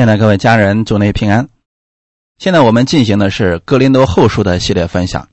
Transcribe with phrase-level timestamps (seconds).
[0.00, 1.12] 亲爱的各位家人，祝您。
[1.12, 1.50] 平安。
[2.38, 5.28] 现在我们进行的是《格林多后书》的系列分享。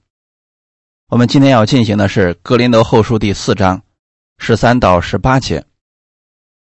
[1.07, 3.83] 我们今天要进行的是《格林多后书》第四章
[4.37, 5.63] 十三到十八节。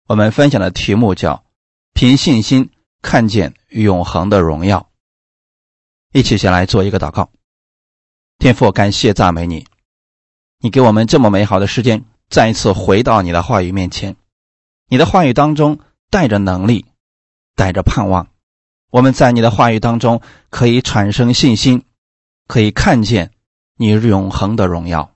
[0.07, 1.45] 我们分享的题目叫
[1.95, 2.69] “凭信心
[3.01, 4.87] 看见永恒的荣耀”。
[6.13, 7.31] 一起先来做一个祷告。
[8.37, 9.65] 天父，感谢赞美你，
[10.59, 14.15] 你给我们这么美好的时间，再一次回到你的话语面前。
[14.89, 15.79] 你的话语当中
[16.11, 16.85] 带着能力。
[17.55, 18.27] 带着盼望，
[18.91, 21.85] 我们在你的话语当中可以产生信心，
[22.47, 23.31] 可以看见
[23.77, 25.15] 你永恒的荣耀。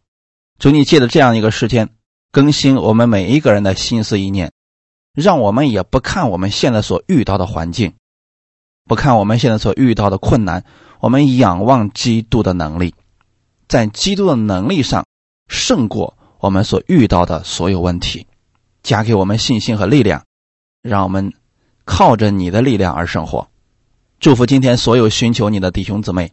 [0.57, 1.89] 主，你借着这样一个时间
[2.31, 4.53] 更新我们每一个人的心思意念，
[5.13, 7.93] 让我们也不看我们现在所遇到的环境，
[8.85, 10.63] 不看我们现在所遇到的困难，
[11.01, 12.95] 我们仰望基督的能力，
[13.67, 15.05] 在基督的能力上
[15.47, 18.27] 胜过我们所遇到的所有问题，
[18.81, 20.23] 加给我们信心和力量，
[20.81, 21.33] 让我们。
[21.91, 23.49] 靠着你的力量而生活，
[24.19, 26.31] 祝福今天所有寻求你的弟兄姊妹，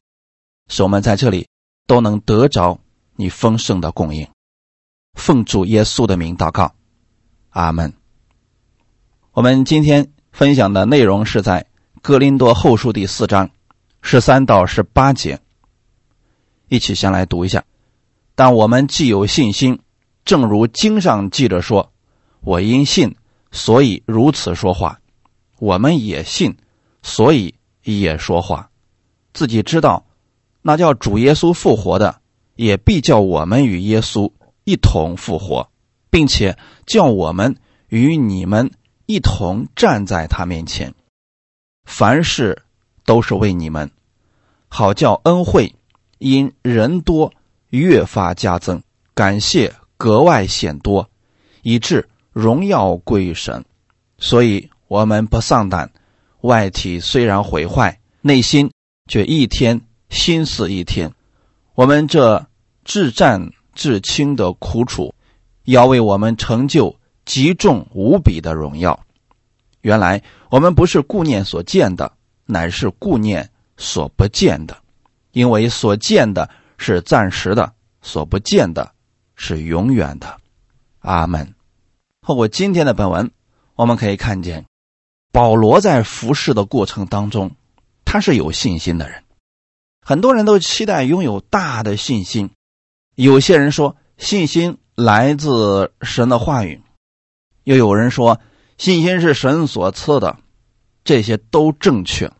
[0.68, 1.48] 使我们在这里
[1.86, 2.78] 都能得着
[3.16, 4.28] 你丰盛的供应。
[5.14, 6.74] 奉主耶稣的名祷告，
[7.48, 7.94] 阿门。
[9.32, 11.66] 我们今天分享的内容是在
[12.02, 13.48] 哥林多后书第四章
[14.02, 15.40] 十三到十八节，
[16.68, 17.64] 一起先来读一下。
[18.34, 19.80] 但我们既有信心，
[20.22, 21.92] 正如经上记着说
[22.44, 23.16] ：“我因信，
[23.50, 25.00] 所以如此说话。”
[25.58, 26.56] 我们也信，
[27.02, 28.70] 所以也说话。
[29.32, 30.04] 自己知道，
[30.60, 32.20] 那叫主耶稣复活的，
[32.56, 34.30] 也必叫我们与耶稣
[34.64, 35.70] 一同复活，
[36.10, 37.56] 并且叫我们
[37.88, 38.70] 与你们
[39.06, 40.94] 一同站在他面前。
[41.84, 42.62] 凡事
[43.04, 43.90] 都是为你们，
[44.68, 45.74] 好叫恩惠
[46.18, 47.32] 因人多
[47.70, 48.82] 越发加增，
[49.14, 51.08] 感谢格外显多，
[51.62, 53.64] 以致荣耀归于神。
[54.18, 54.70] 所以。
[54.88, 55.90] 我们不丧胆，
[56.40, 58.70] 外体虽然毁坏，内心
[59.10, 61.12] 却一天心思一天。
[61.74, 62.46] 我们这
[62.84, 65.14] 至战至轻的苦楚，
[65.64, 69.04] 要为我们成就极重无比的荣耀。
[69.80, 72.12] 原来我们不是顾念所见的，
[72.44, 74.78] 乃是顾念所不见的，
[75.32, 76.48] 因为所见的
[76.78, 78.92] 是暂时的，所不见的
[79.34, 80.38] 是永远的。
[81.00, 81.54] 阿门。
[82.22, 83.30] 透过今天的本文，
[83.74, 84.64] 我们可以看见。
[85.36, 87.50] 保罗在服侍的过程当中，
[88.06, 89.22] 他是有信心的人。
[90.00, 92.48] 很多人都期待拥有大的信心。
[93.16, 96.80] 有些人说信心来自神的话语，
[97.64, 98.40] 又有人说
[98.78, 100.38] 信心是神所赐的。
[101.04, 102.32] 这些都正确。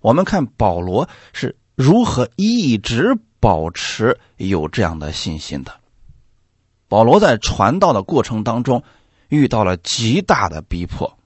[0.00, 5.78] 我们看保罗是如何一直保持有这样的信心的。
[6.88, 8.82] 保罗在传道的过程当中
[9.28, 11.16] 遇到了极大的逼迫。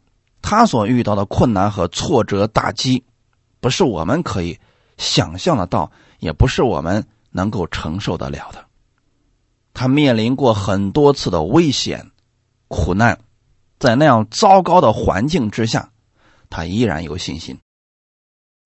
[0.47, 3.03] 他所遇到的困难和挫折打击，
[3.61, 4.61] 不是我们可以
[4.99, 8.67] 想象得到，也不是我们能够承受得了的。
[9.73, 12.11] 他面临过很多次的危险、
[12.69, 13.21] 苦难，
[13.79, 15.93] 在那样糟糕的环境之下，
[16.51, 17.59] 他依然有信心。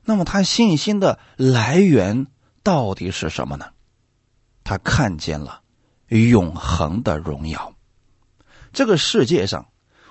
[0.05, 2.27] 那么，他信心的来源
[2.65, 3.67] 到底是什么呢？
[4.65, 5.61] 他看见了
[6.09, 7.73] 永恒的荣耀，
[8.73, 9.69] 这个世界上。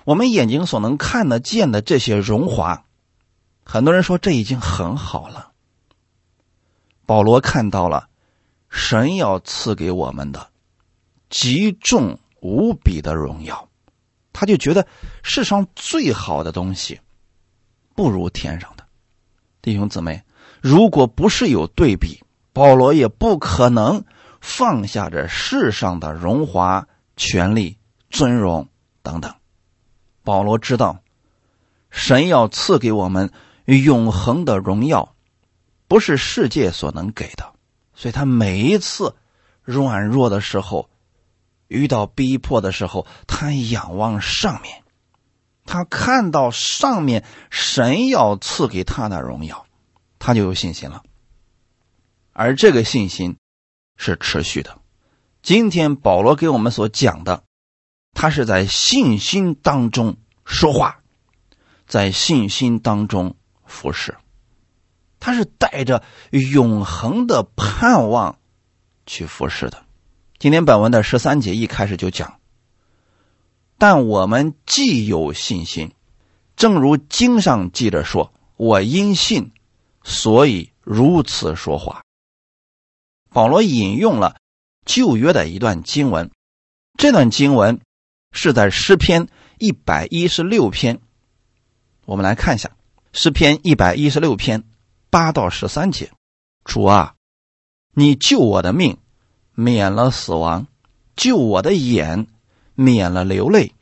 [0.08, 2.86] 我们眼睛所能看得见的这些荣华，
[3.62, 5.52] 很多人说这已经很好了。
[7.04, 8.08] 保罗看到了
[8.70, 10.48] 神要赐给我们的
[11.28, 13.68] 极重无比的荣耀，
[14.32, 14.86] 他就觉得
[15.22, 16.98] 世上最好的东西
[17.94, 18.86] 不如天上的。
[19.60, 20.22] 弟兄姊妹，
[20.62, 22.24] 如果不是有对比，
[22.54, 24.02] 保罗也不可能
[24.40, 27.76] 放下这世上的荣华、权力、
[28.08, 28.66] 尊荣
[29.02, 29.34] 等等。
[30.28, 31.00] 保罗知道，
[31.88, 33.32] 神要赐给我们
[33.64, 35.14] 永恒的荣耀，
[35.86, 37.54] 不是世界所能给的。
[37.94, 39.16] 所以他每一次
[39.62, 40.90] 软弱的时候，
[41.66, 44.82] 遇到逼迫的时候，他仰望上面，
[45.64, 49.64] 他看到上面神要赐给他的荣耀，
[50.18, 51.04] 他就有信心了。
[52.34, 53.38] 而这个信心
[53.96, 54.78] 是持续的。
[55.40, 57.44] 今天保罗给我们所讲的。
[58.20, 61.02] 他是在信心当中说话，
[61.86, 64.16] 在信心当中服侍，
[65.20, 68.40] 他是带着永恒的盼望
[69.06, 69.84] 去服侍的。
[70.36, 72.40] 今天本文的十三节一开始就讲，
[73.78, 75.94] 但我们既有信心，
[76.56, 79.52] 正如经上记着说：“我因信，
[80.02, 82.02] 所以如此说话。”
[83.30, 84.34] 保罗引用了
[84.84, 86.32] 旧约的一段经文，
[86.96, 87.80] 这段经文。
[88.32, 89.28] 是在诗篇
[89.58, 91.00] 一百一十六篇，
[92.04, 92.70] 我们来看一下
[93.12, 94.64] 诗篇一百一十六篇
[95.10, 96.10] 八到十三节：
[96.64, 97.14] 主啊，
[97.92, 98.98] 你救我的命，
[99.54, 100.66] 免了死亡；
[101.16, 102.26] 救我的眼，
[102.74, 103.72] 免了流泪；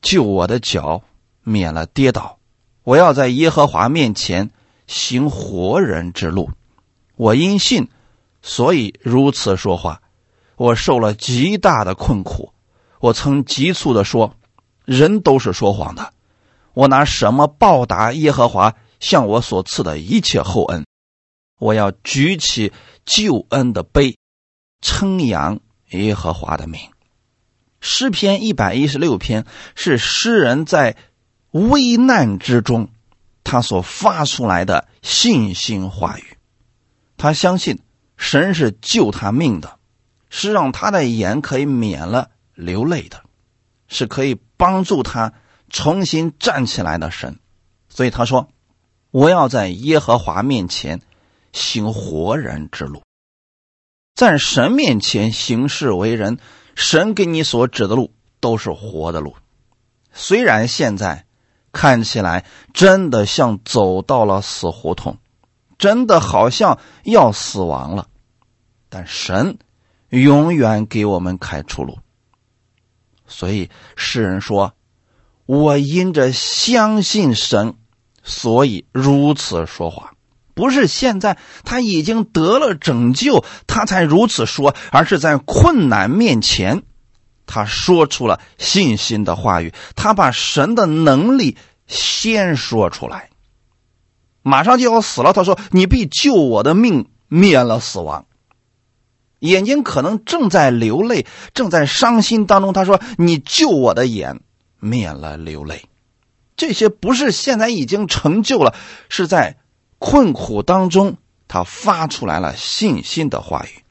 [0.00, 1.02] 救我的脚，
[1.42, 2.38] 免了跌倒。
[2.84, 4.50] 我要在耶和华面前
[4.86, 6.50] 行活人之路。
[7.16, 7.88] 我因信，
[8.42, 10.00] 所以如此说话。
[10.56, 12.54] 我受了极大的困苦。
[13.06, 14.34] 我曾急促的说
[14.84, 16.12] ：“人都是说谎的。”
[16.74, 20.84] 我拿什么报答耶和华向我所赐的一切厚恩？
[21.60, 22.72] 我要举起
[23.04, 24.18] 救恩的杯，
[24.82, 25.60] 称扬
[25.90, 26.80] 耶和华的名。
[27.80, 30.96] 诗篇一百一十六篇是诗人在
[31.52, 32.88] 危难之中
[33.44, 36.36] 他所发出来的信心话语。
[37.16, 37.78] 他相信
[38.16, 39.78] 神是救他命的，
[40.28, 43.22] 是让他的眼可以免了流泪的，
[43.86, 45.32] 是可以帮助他。
[45.68, 47.40] 重新站起来的神，
[47.88, 48.48] 所以他说
[49.10, 51.02] ：“我要在耶和华面前
[51.52, 53.02] 行活人之路，
[54.14, 56.38] 在神面前行事为人，
[56.76, 59.34] 神给你所指的路都是活的路。
[60.12, 61.26] 虽然现在
[61.72, 65.18] 看起来真的像走到了死胡同，
[65.78, 68.06] 真的好像要死亡了，
[68.88, 69.58] 但神
[70.10, 71.98] 永远给我们开出路。
[73.26, 74.72] 所以诗人说。”
[75.46, 77.74] 我因着相信神，
[78.24, 80.14] 所以如此说话，
[80.54, 86.82] 不是现在他已经得了拯救，他才如此说，而是在困难面前，
[87.46, 91.56] 他说出了信心的话语，他把神的能力
[91.86, 93.30] 先说出来。
[94.42, 98.26] 马上就要死了，他说：“你必救我的命，灭了死亡。”
[99.46, 104.40] 眼睛可能正在流泪，正在伤心当中，他说：“你救我的眼。”
[104.78, 105.86] 免了流泪，
[106.54, 108.74] 这些不是现在已经成就了，
[109.08, 109.56] 是在
[109.98, 111.16] 困苦当中
[111.48, 113.82] 他发出来了信心的话语。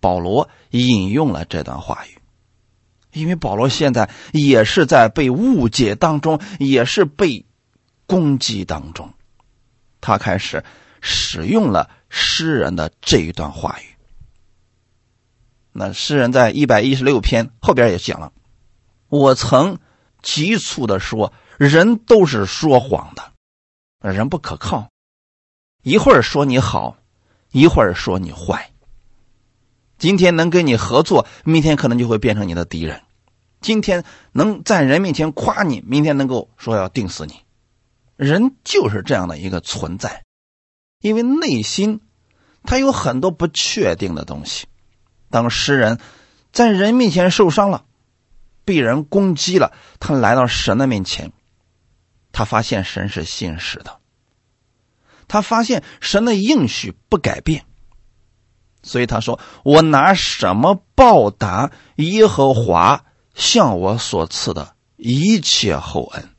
[0.00, 2.18] 保罗引用了这段话语，
[3.14, 7.46] 因为保罗现在也是在被误解当中，也是被
[8.06, 9.14] 攻击当中，
[10.02, 10.62] 他开始
[11.00, 13.93] 使用了诗人的这一段话语。
[15.74, 18.32] 那诗人在一百一十六篇后边也讲了，
[19.08, 19.78] 我曾。
[20.22, 24.88] 急促的说：“人都是说谎的，人不可靠。
[25.82, 26.96] 一会儿说你好，
[27.52, 28.70] 一会儿说你坏。
[29.98, 33.02] 今天能跟你合作，明天可能就会变成你的敌人。
[33.60, 37.34] 今天能在人面前夸你，明天能够说要定死你。
[38.16, 40.24] 人就是这样的一个存在，
[41.02, 42.00] 因为内心
[42.62, 44.66] 他有很多不确定的东西。
[45.34, 45.98] 当诗人
[46.52, 47.84] 在人面前受伤了。”
[48.66, 51.32] 被人攻击了，他来到神的面前，
[52.32, 53.98] 他发现神是信实的，
[55.28, 57.66] 他发现神的应许不改变，
[58.82, 63.04] 所以他说：“我拿什么报答耶和华
[63.34, 66.30] 向我所赐的一切厚恩？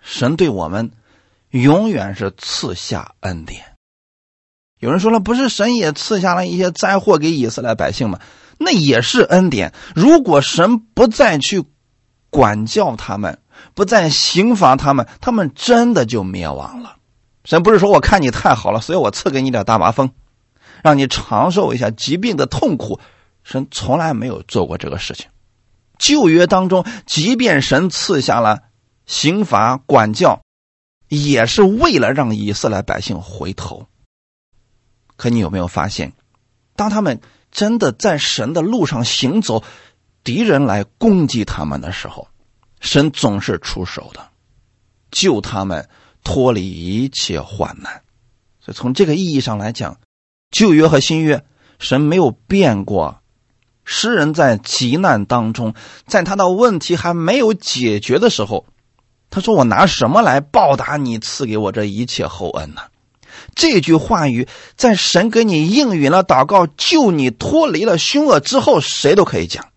[0.00, 0.90] 神对我们
[1.50, 3.71] 永远是赐下恩典。”
[4.82, 8.18] 有人说了：“不是神也赐下了一些灾祸给以色列百姓吗？”
[8.58, 9.72] 那也是恩典。
[9.94, 11.62] 如果神不再去
[12.30, 13.38] 管教他们，
[13.74, 16.96] 不再刑罚他们，他们真的就灭亡了。
[17.44, 20.10] 神不是说我看你太好了，所以我赐给你点大麻风，
[20.82, 22.98] 让你长寿一下疾病的痛苦。
[23.44, 25.26] 神从来没有做过这个事情。
[25.96, 28.62] 旧约当中，即便神赐下了
[29.06, 30.42] 刑罚管教，
[31.06, 33.86] 也是为了让以色列百姓回头。
[35.22, 36.14] 可你有没有发现，
[36.74, 37.20] 当他们？
[37.52, 39.62] 真的在神的路上行走，
[40.24, 42.26] 敌人来攻击他们的时候，
[42.80, 44.30] 神总是出手的，
[45.12, 45.88] 救他们
[46.24, 48.02] 脱离一切患难。
[48.58, 50.00] 所以从这个意义上来讲，
[50.50, 51.44] 旧约和新约，
[51.78, 53.20] 神没有变过。
[53.84, 55.74] 诗人在急难当中，
[56.06, 58.64] 在他的问题还没有解决的时候，
[59.28, 62.80] 他说：“我拿什么来报答你赐给我这一切厚恩呢？”
[63.54, 69.68] 这句话语在神给你应允了祷告，救你脱离了凶恶之后，谁都可以讲。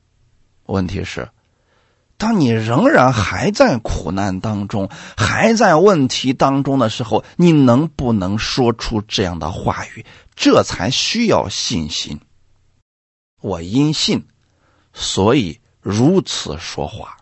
[0.66, 1.30] 问题是，
[2.18, 10.06] 当你仍然还在苦难当中，还在问题当中的时候，你能不能说出这样的话语？
[10.36, 12.20] 这才需要信心。
[13.42, 14.26] 我因信，
[14.94, 17.18] 所以如此说话。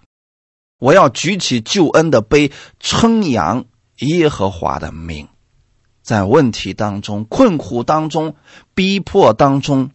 [0.79, 3.65] 我要举起救恩的杯，称扬
[4.00, 5.27] 耶和华的名。
[6.03, 8.36] 在问题当中、困苦当中、
[8.75, 9.89] 逼迫当中，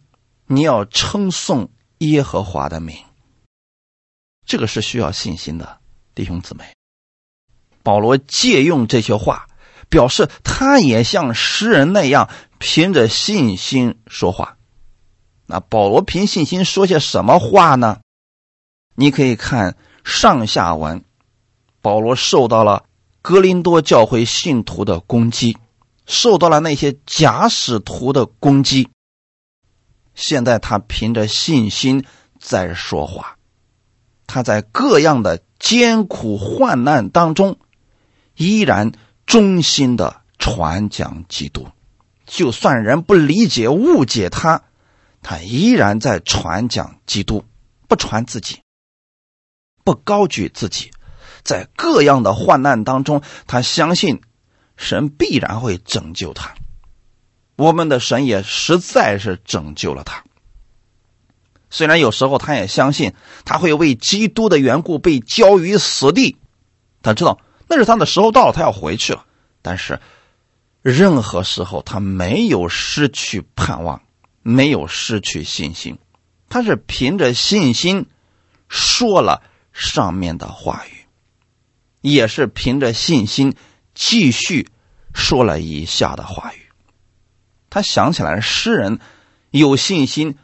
[0.47, 2.97] 你要称颂耶和华的名。
[4.45, 5.77] 这个是需要信心的，
[6.15, 6.65] 弟兄姊妹。
[7.83, 9.47] 保罗借用这些话，
[9.87, 14.57] 表示他也像诗人那样凭着信心说话。
[15.45, 17.99] 那保罗凭信心说些什么话呢？
[18.95, 21.03] 你可以看上下文，
[21.81, 22.85] 保罗受到了
[23.21, 25.57] 格林多教会信徒的攻击，
[26.09, 28.89] 受到了那些假使徒的攻击。
[30.15, 32.03] 现在他凭着信心
[32.39, 33.37] 在说话，
[34.25, 37.59] 他在各样的艰苦患难当中，
[38.35, 38.91] 依然
[39.27, 41.67] 忠心的传讲基督，
[42.25, 44.63] 就算人不理解、误解他。
[45.21, 47.45] 他依然在传讲基督，
[47.87, 48.61] 不传自己，
[49.83, 50.91] 不高举自己，
[51.43, 54.21] 在各样的患难当中，他相信
[54.79, 56.55] 神必然会拯救他。
[57.57, 60.23] 我们的神也实在是拯救了他。
[61.69, 63.13] 虽然有时候他也相信
[63.45, 66.37] 他会为基督的缘故被交于死地，
[67.03, 69.25] 他知道那是他的时候到了，他要回去了。
[69.61, 69.99] 但是
[70.81, 74.01] 任何时候他没有失去盼望。
[74.41, 75.99] 没有失去信心，
[76.47, 78.07] 他是凭着信心
[78.69, 79.43] 说了
[79.73, 81.05] 上面的话语，
[81.99, 83.53] 也是凭着信心
[83.99, 84.69] 继续
[85.13, 86.59] 说了以下的话语。
[87.69, 88.99] 他想起来，诗人
[89.51, 90.37] 有信心，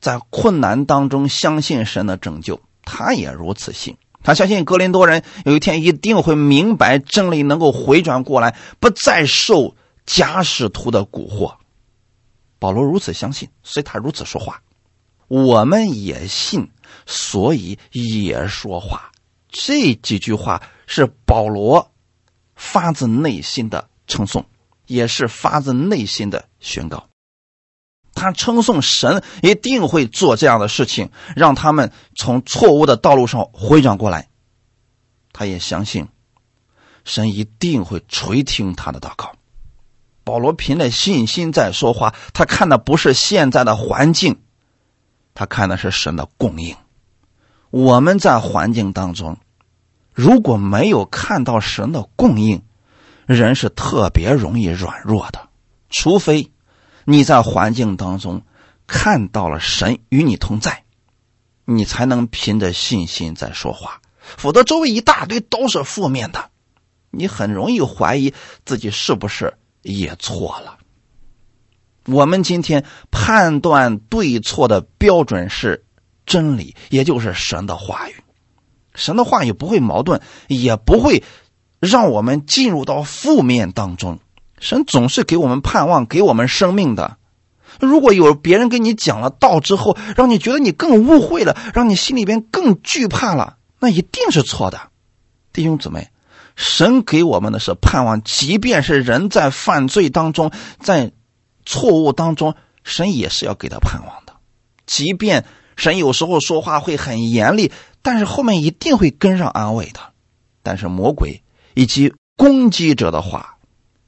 [0.00, 3.98] 在困难当中相信神的拯救，他也如此信。
[4.22, 9.76] 他相信格林多人有一天一定会明白真理，能够回转过来，不再受
[10.06, 11.56] 假使徒的蛊惑。
[12.58, 14.62] 保罗如此相信，所以他如此说话。
[15.28, 16.70] 我们也信，
[17.04, 19.12] 所以也说话。
[19.50, 21.92] 这几句话是保罗
[22.58, 24.44] 发自内心的称颂，
[24.86, 27.08] 也是发自内心的宣告。
[28.14, 34.28] 他称颂神一定会做这样的事情，让他们从错误的道路上回转过来。
[35.32, 36.08] 他也相信
[37.04, 39.36] 神一定会垂听他的祷告。
[40.24, 44.42] 保罗凭着信心在说话，他看的不是现在的环境，
[45.32, 46.76] 他看的是神的供应。
[47.70, 49.38] 我们在环境当中，
[50.18, 52.64] 如果没有看到神的供应，
[53.24, 55.48] 人是特别容易软弱的。
[55.90, 56.50] 除非
[57.04, 58.42] 你在环境当中
[58.88, 60.82] 看到了神与你同在，
[61.64, 64.00] 你才能凭着信心在说话。
[64.36, 66.50] 否则，周围一大堆都是负面的，
[67.12, 68.34] 你很容易怀疑
[68.64, 69.56] 自己是不是。
[69.82, 70.78] 也错了。
[72.06, 75.84] 我们今天判断对错的标准是
[76.26, 78.16] 真理，也就是神的话语。
[78.98, 81.24] 神的话也不会矛盾，也不会
[81.80, 84.18] 让我们进入到负面当中。
[84.58, 87.16] 神总是给我们盼望，给我们生命的。
[87.80, 94.80] 如果有别人跟你讲了道之后，让你觉得你更误会了，让你心里边更惧怕了，那一定是错的，
[95.52, 96.08] 弟兄姊妹。
[96.56, 100.50] 神给我们的是盼望，即便是人在犯罪当中，
[100.80, 101.12] 在
[101.64, 104.32] 错误当中，神也是要给他盼望的。
[104.84, 105.44] 即便
[105.76, 107.70] 神有时候说话会很严厉，
[108.08, 110.00] 但是后面一定会跟上安慰的。
[110.62, 111.42] 但是魔鬼
[111.74, 113.58] 以及攻击者的话，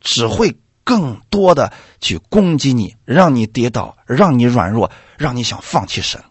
[0.00, 6.24] 只会更多的去攻击你，让你跌倒，让你软弱，让你想放弃神。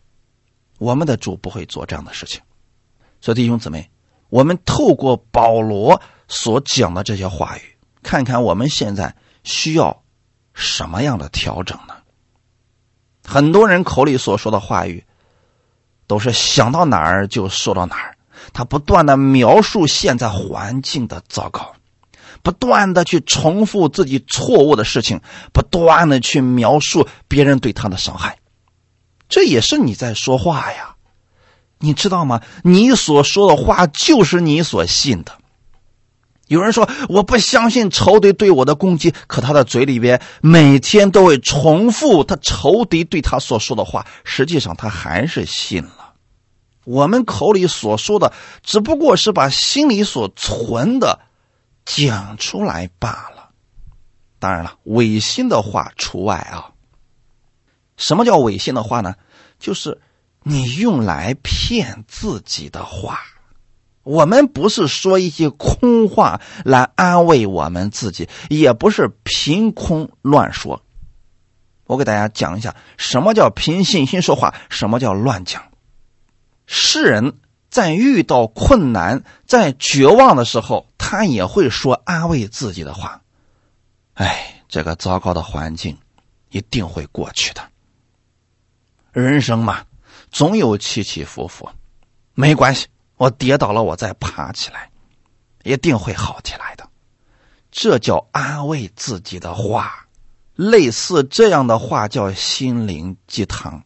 [0.79, 2.41] 我们的主不会做这样的事情。
[3.21, 3.87] 所以弟兄姊妹。
[4.29, 7.61] 我们透过保罗所讲的这些话语，
[8.03, 10.03] 看看我们现在需要
[10.53, 11.95] 什么样的调整呢？
[13.23, 15.03] 很多人口里所说的话语，
[16.09, 18.17] 都是想到哪儿就说到哪儿，
[18.51, 21.73] 他不断的描述现在环境的糟糕，
[22.41, 25.21] 不断的去重复自己错误的事情，
[25.53, 28.39] 不断的去描述别人对他的伤害，
[29.29, 30.95] 这也是你在说话呀。
[31.77, 32.41] 你知道吗？
[32.63, 35.33] 你所说的话就是你所信的。
[36.47, 45.98] 有人说我不相信仇敌对我的攻击，可他的嘴里边每天都会重复他仇敌对他所说的话，实际上他还是信了。
[46.89, 51.19] 我们口里所说的只不过是把心里所存的
[51.85, 53.49] 讲出来罢了。
[54.39, 56.71] 当然了，违心的话除外啊。
[57.95, 59.15] 什么叫违心的话呢？
[59.59, 60.01] 就是。
[60.41, 63.19] 你用来骗自己的话，
[64.03, 70.81] 我们不是说一些空话来安慰我们自己，也不是凭空乱说。
[71.85, 75.61] 我给大家讲一下，什么叫凭信心说话，什么叫乱讲。
[76.71, 77.39] 世人
[77.71, 83.23] 在遇到困难、在绝望的时候，他也会说安慰自己的话
[84.13, 85.97] ：“哎，这个糟糕的环境
[86.49, 87.61] 一定会过去的。”
[89.11, 89.83] 人生嘛。
[90.31, 91.67] 总有起起伏伏，
[92.35, 92.85] 没关系，
[93.17, 94.91] 我跌倒了，我再爬起来，
[95.63, 96.87] 一定会好起来的。
[97.71, 100.05] 这叫安慰自己的话。
[100.53, 103.81] 类似这样的话叫心灵鸡汤，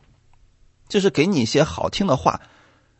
[0.90, 2.42] 就是给你一些好听的话，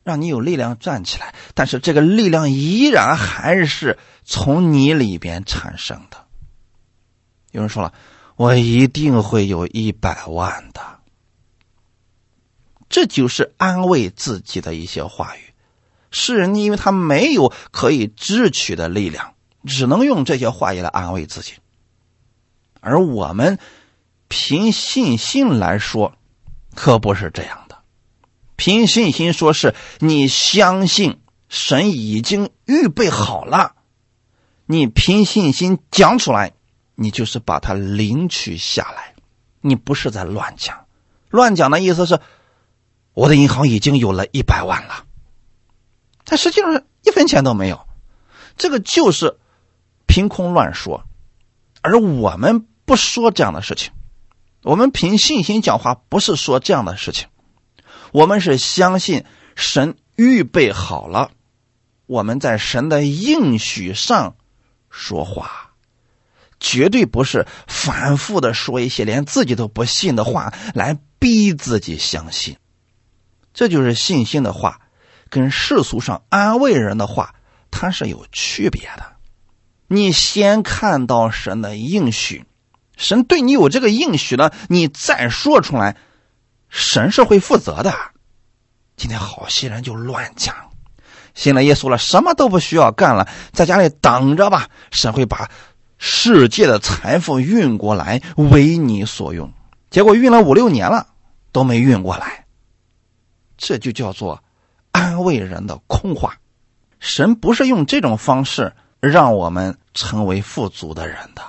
[0.04, 1.34] 让你有力量站起来。
[1.54, 6.26] 但是这个力量依然还是从你里边产生的。
[7.52, 7.94] 有人说了，
[8.36, 10.82] 我一定会有一百万的，
[12.90, 15.54] 这就是安慰自己的一些话语。
[16.12, 19.34] 世人因为他没有可以支取的力量，
[19.66, 21.54] 只能用这些话语来安慰自己。
[22.82, 23.58] 而我们
[24.28, 26.16] 凭信心来说，
[26.76, 27.63] 可不是这样。
[28.56, 31.20] 凭信心说，是你相信
[31.50, 33.76] 神已经预备好了，
[34.66, 36.54] 你凭信心讲出来，
[36.96, 39.16] 你就是把它领取下来，
[39.62, 40.86] 你不是在乱讲。
[41.30, 42.20] 乱讲的意思是，
[43.14, 45.06] 我的银行已经有了一百万了，
[46.26, 47.88] 但实际上一分钱都没有，
[48.58, 49.40] 这个就是
[50.06, 51.04] 凭空乱说。
[51.82, 52.68] 而我们。
[52.86, 53.94] 不说这样的事情，
[54.62, 57.30] 我们凭信心讲话，不是说这样的事情。
[58.14, 61.32] 我们是相信神预备好了，
[62.06, 64.36] 我们在神的应许上
[64.92, 65.72] 说话，
[66.60, 72.58] 绝对不是反复的说一些连自己都不信的话来逼自己相信。
[73.52, 74.82] 这就是信心的话，
[75.30, 77.34] 跟世俗上安慰人的话，
[77.72, 79.14] 它是有区别的。
[79.88, 82.46] 你先看到神的应许。
[82.96, 85.98] 神对你有这个应许了，你再说出来，
[86.74, 87.94] 神是会负责的。
[88.98, 90.56] 今天好些人就乱讲，
[91.36, 95.52] 信了耶稣了，什么都不需要干了，在家里等着吧，神会把
[96.00, 99.54] 世界的财富运过来为你所用。
[99.92, 101.06] 结果运了五六年了，
[101.52, 102.48] 都没运过来，
[103.56, 104.44] 这就叫做
[104.92, 106.38] 安慰人的空话。
[107.00, 111.44] 神不是用这种方式让我们成为富足的人的。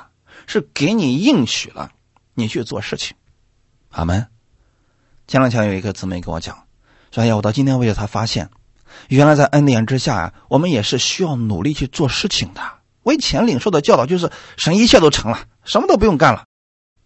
[0.47, 1.91] 是给你应许了，
[2.35, 3.17] 你去做事情。
[3.89, 4.34] 阿门。
[5.27, 6.65] 前两天有一个姊妹跟我讲，
[7.11, 8.51] 说：“哎呀，我到今天为止才发现，
[9.09, 12.61] 原来在恩典之下呀，我们也是需要努力去做事情的。
[13.03, 16.45] 我以前领受的教导就是，神一切都成了，什么都不用干了。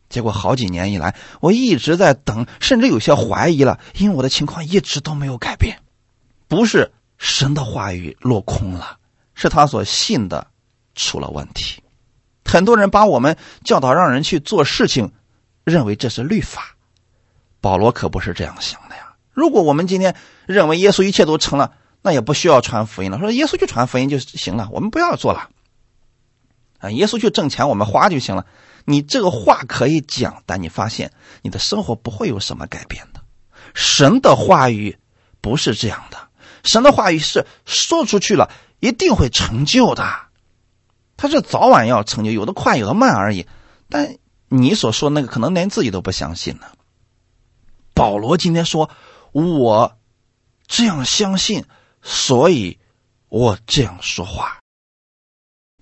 [0.09, 5.78] 结果好几年以来，我一直在等，甚至有些怀疑了，因为我的情况一直都没有改变。
[6.48, 8.98] 不是神的话语落空了，
[9.35, 10.46] 是他所信的
[10.94, 11.83] 出了问题。”
[12.44, 15.12] 很多人把我们教导让人去做事情，
[15.64, 16.74] 认为这是律法。
[17.61, 19.14] 保罗可不是这样想的呀。
[19.33, 20.14] 如果我们今天
[20.47, 23.18] 认为耶稣一切都成了，那也不需要传福音了。
[23.18, 25.51] 说耶稣去传福音就行了，我们不要做了。
[26.79, 28.47] 啊，耶稣去挣钱，我们花就行了。
[28.85, 33.21] 你这个话可以讲，但你发现你的生活不会有什么改变的。
[33.75, 34.97] 神的话语
[35.40, 36.16] 不是这样的，
[36.62, 40.09] 神的话语是说出去了一定会成就的。
[41.16, 43.47] 他是早晚要成就，有的快，有的慢而已。
[43.88, 44.16] 但
[44.49, 46.66] 你所说那个，可能连自己都不相信呢。
[47.98, 48.88] 保罗今天说
[49.34, 49.98] ：“我
[50.68, 51.64] 这样相信，
[52.00, 52.78] 所以
[53.28, 54.61] 我这样说话。”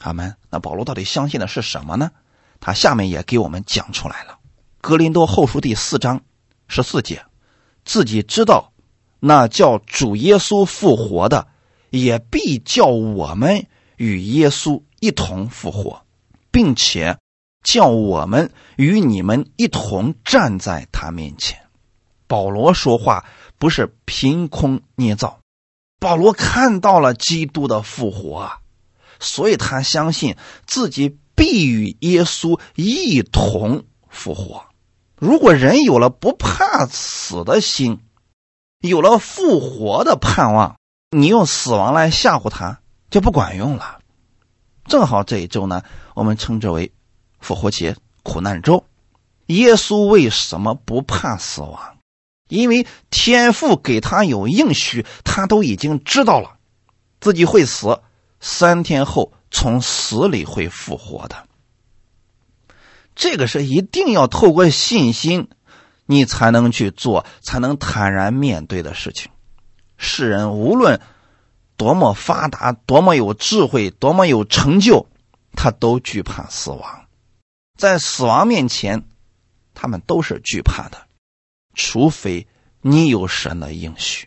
[0.01, 0.35] 阿门。
[0.49, 2.11] 那保罗到底相信的是什么呢？
[2.59, 4.33] 他下面也给我们讲出来了，
[4.81, 6.23] 《格林多后书》第四章
[6.69, 7.23] 十四节，
[7.85, 8.73] 自己知道
[9.21, 11.47] 那叫主耶稣复活的，
[11.91, 14.83] 也必叫我们与耶稣。
[15.01, 16.07] 一同复活，
[16.51, 17.19] 并且
[17.63, 21.66] 叫我们与你们一同站在他面前。
[22.27, 23.25] 保罗说话
[23.59, 25.39] 不是凭空捏造，
[26.01, 28.59] 保罗看到了基督的复活啊，
[29.21, 30.37] 所以他相信
[30.67, 34.65] 自己必与耶稣一同复活。
[35.19, 38.01] 如果人有了不怕死的心，
[38.81, 40.77] 有了复活的盼望，
[41.11, 44.01] 你用死亡来吓唬他就不管用了。
[44.85, 45.83] 正好这一周呢，
[46.15, 46.93] 我们称之为
[47.41, 48.85] 复活节苦难周。
[49.47, 51.96] 耶稣为什么不怕死亡？
[52.49, 56.57] 因为天父给他有应许，他都已经知道了
[57.21, 58.01] 自己会死，
[58.41, 61.47] 三天后从死里会复活的。
[63.15, 65.49] 这个是一定要透过信心，
[66.05, 69.31] 你才能去做，才能坦然面对的事情。
[69.97, 71.01] 世人无论。
[71.79, 75.09] 多么发达，多么有智慧，多么有成就，
[75.53, 77.05] 他都惧怕死亡。
[77.77, 79.03] 在死亡面前，
[79.75, 81.06] 他们都是惧怕的。
[81.77, 82.49] 除非
[82.81, 84.27] 你有神的应许，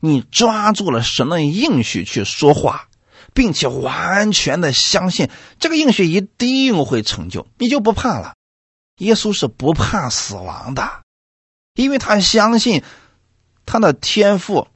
[0.00, 2.88] 你抓住了神的应许去说话，
[3.34, 5.28] 并且完全的相信
[5.58, 8.34] 这个应许一定会成就，你就不怕了。
[8.96, 11.02] 耶稣是不怕死亡的，
[11.74, 12.82] 因为他相信
[13.66, 14.66] 他的天赋。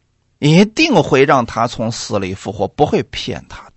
[0.41, 3.71] 一定会让他从死里复活，不会骗他。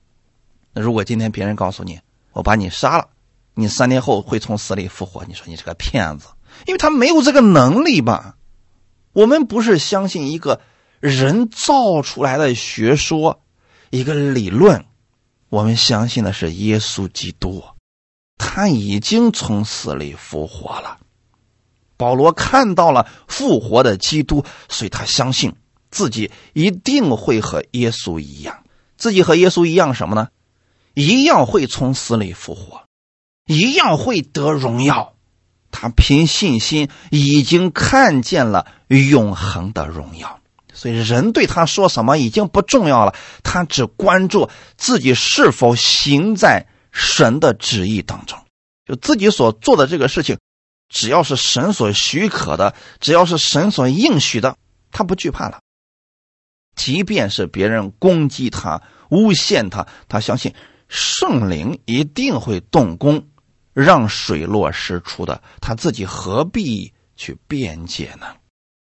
[0.74, 2.02] 那如果今天别人告诉你，
[2.34, 3.08] 我把你杀了，
[3.54, 5.24] 你三天后会从死里复活。
[5.24, 6.28] 你说你是个骗子，
[6.66, 8.36] 因为他没有这个能力吧？
[9.14, 10.62] 我们不是相信一个
[11.00, 13.42] 人造出来的学说，
[13.90, 14.86] 一个理论，
[15.50, 17.64] 我们相信的是耶稣基督，
[18.38, 21.00] 他已经从死里复活了。
[21.98, 25.56] 保罗看到了复活的基督，所以他相信
[25.90, 28.64] 自己一定会和耶稣一样。
[28.98, 30.30] 自己和耶稣一样什么呢？
[30.94, 32.84] 一样会从死里复活，
[33.46, 35.14] 一样会得荣耀。
[35.72, 40.40] 他凭信心已经看见了永恒的荣耀，
[40.74, 43.14] 所以人对他说什么已经不重要了。
[43.44, 48.40] 他只关注自己是否行在神的旨意当中，
[48.86, 50.40] 就自己所做的这个事情，
[50.90, 54.56] 只要是神所许可的，只要是神所应许的，
[54.92, 55.60] 他不惧怕了。
[56.76, 60.54] 即便是别人攻击他、诬陷他，他相信
[60.88, 63.28] 圣灵一定会动工，
[63.78, 65.42] 让水落石出的。
[65.62, 68.26] 他自己何必去辩解呢？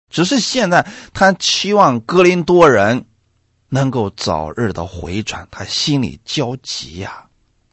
[0.09, 3.07] 只是现在他期望格林多人
[3.69, 7.27] 能够早日的回转，他心里焦急呀。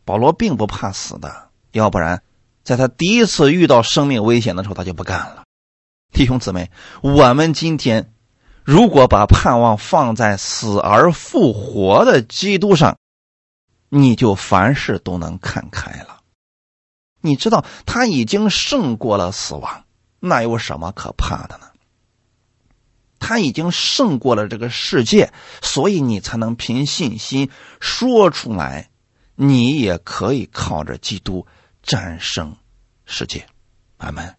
[0.03, 2.23] 保罗并不怕死的，要不然
[2.63, 5.43] 在他第一次遇到生命危险的时候，他就不干了。
[6.11, 8.11] 弟兄姊妹，我们今天。
[8.63, 12.95] 如果把盼望放在死而复活的基督上，
[13.89, 16.20] 你就凡事都能看开了。
[17.21, 19.85] 你知道他已经胜过了死亡，
[20.19, 21.67] 那有什么可怕的呢？
[23.19, 25.31] 他已经胜过了这个世界，
[25.61, 28.89] 所以你才能凭信心说出来，
[29.35, 31.45] 你也可以靠着基督
[31.83, 32.57] 战胜
[33.05, 33.45] 世界。
[33.97, 34.35] 阿门。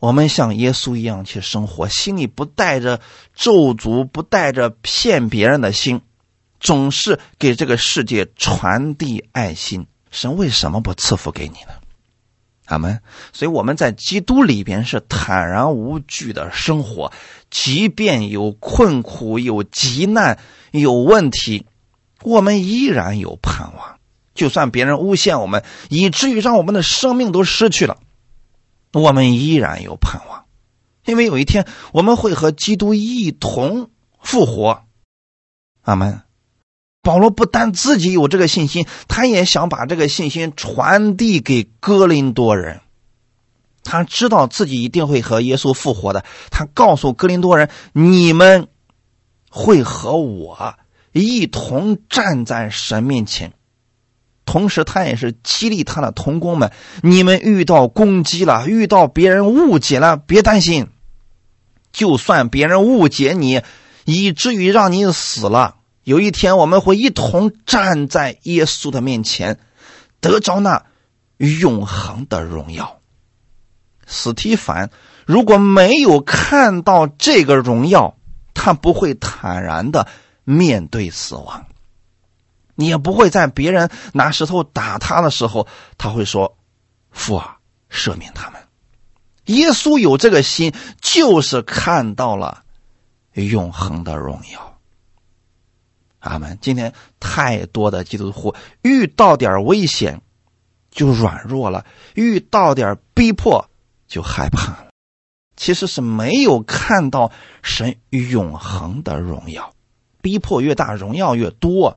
[0.00, 3.00] 我们像耶稣一样去生活，心里不带着
[3.34, 6.00] 咒诅，不带着骗别人的心，
[6.58, 9.86] 总是给这个世界传递爱心。
[10.10, 11.79] 神为什么不赐福给你呢？
[12.70, 13.00] 阿门。
[13.32, 17.12] 所以我们在基督里边是坦然无惧的生活，
[17.50, 20.38] 即便有困苦、有急难、
[20.70, 21.66] 有问题，
[22.22, 23.98] 我们依然有盼望。
[24.34, 27.98] 就算别人诬陷我们，以至于让我们的生命都失去了。
[28.92, 30.44] 我们依然有盼望，
[31.04, 34.84] 因为有一天我们会和基督一同复活。
[35.82, 36.22] 阿门。
[37.02, 42.80] 保罗不但自己有这个信心，他也想把这个信心传递给哥林多人。
[43.82, 46.24] 他知道自己一定会和耶稣复活的。
[46.50, 48.68] 他告诉哥林多人：“你们
[49.48, 50.74] 会和我
[51.12, 53.54] 一同站在神面前。”
[54.44, 60.88] 同时，他也是激励他的同工们：你们遇到攻击了，遇到别人误解了，别担心。
[61.92, 63.62] 就算别人误解你，
[64.04, 65.76] 以至于让你死了，
[66.10, 69.60] 有一天我们会一同站在耶稣的面前，
[70.20, 70.84] 得着那
[71.36, 72.98] 永恒的荣耀。
[74.08, 74.90] 史提凡
[75.24, 78.16] 如果没有看到这个荣耀，
[78.54, 80.08] 他不会坦然的
[80.42, 81.66] 面对死亡。
[82.74, 86.58] 也不会在别人拿石头打他的时候，他会说
[87.12, 88.60] ：“父啊，赦免他们。”
[89.46, 92.64] 耶稣有这个心，就是看到了
[93.34, 94.69] 永恒的荣耀。
[96.20, 96.56] 阿门。
[96.60, 100.22] 今天太多的基督徒遇到点危险
[100.90, 103.68] 就软弱了，遇到点逼迫
[104.06, 104.90] 就害怕了，
[105.56, 109.74] 其实是没有看到神永恒的荣耀。
[110.22, 111.96] 逼迫越大，荣耀越多。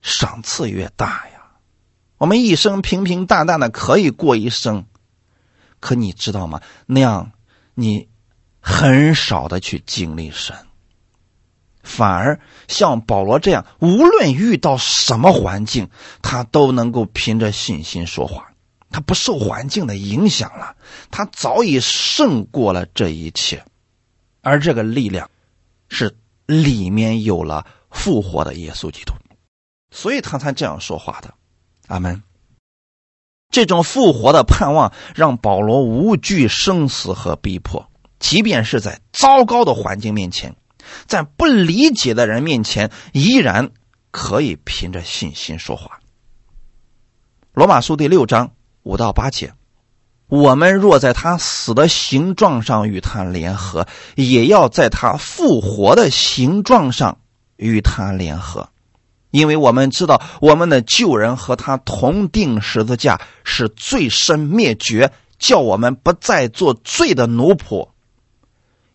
[0.00, 1.52] 赏赐越大呀，
[2.18, 4.84] 我们一生平平淡淡的可以过一生，
[5.78, 6.60] 可你知道吗？
[6.86, 7.30] 那样
[7.74, 8.08] 你
[8.58, 10.56] 很少的去经历神，
[11.82, 15.88] 反而像保罗这样，无论遇到什么环境，
[16.22, 18.52] 他都能够凭着信心说话，
[18.90, 20.76] 他不受环境的影响了，
[21.10, 23.64] 他早已胜过了这一切，
[24.40, 25.30] 而这个力量
[25.88, 26.16] 是
[26.46, 29.12] 里面有了复活的耶稣基督。
[29.90, 31.34] 所以他才这样说话的，
[31.88, 32.22] 阿门。
[33.50, 40.56] 这种复活的盼望让保罗无惧生死和逼迫，即便是在糟糕的环境面前，
[41.06, 43.70] 在不理解的人面前，依然
[44.10, 46.00] 可以凭着信心说话。
[47.54, 49.52] 罗马书第六章五到八节：
[50.26, 57.18] 我们若在他死的形状上与他联合，也要在他复活的形状上
[57.56, 58.70] 与他联合。
[59.30, 67.88] 因为我们知道，我们的旧人和他同定十字架，是罪身灭绝，叫我们不再做罪的奴仆。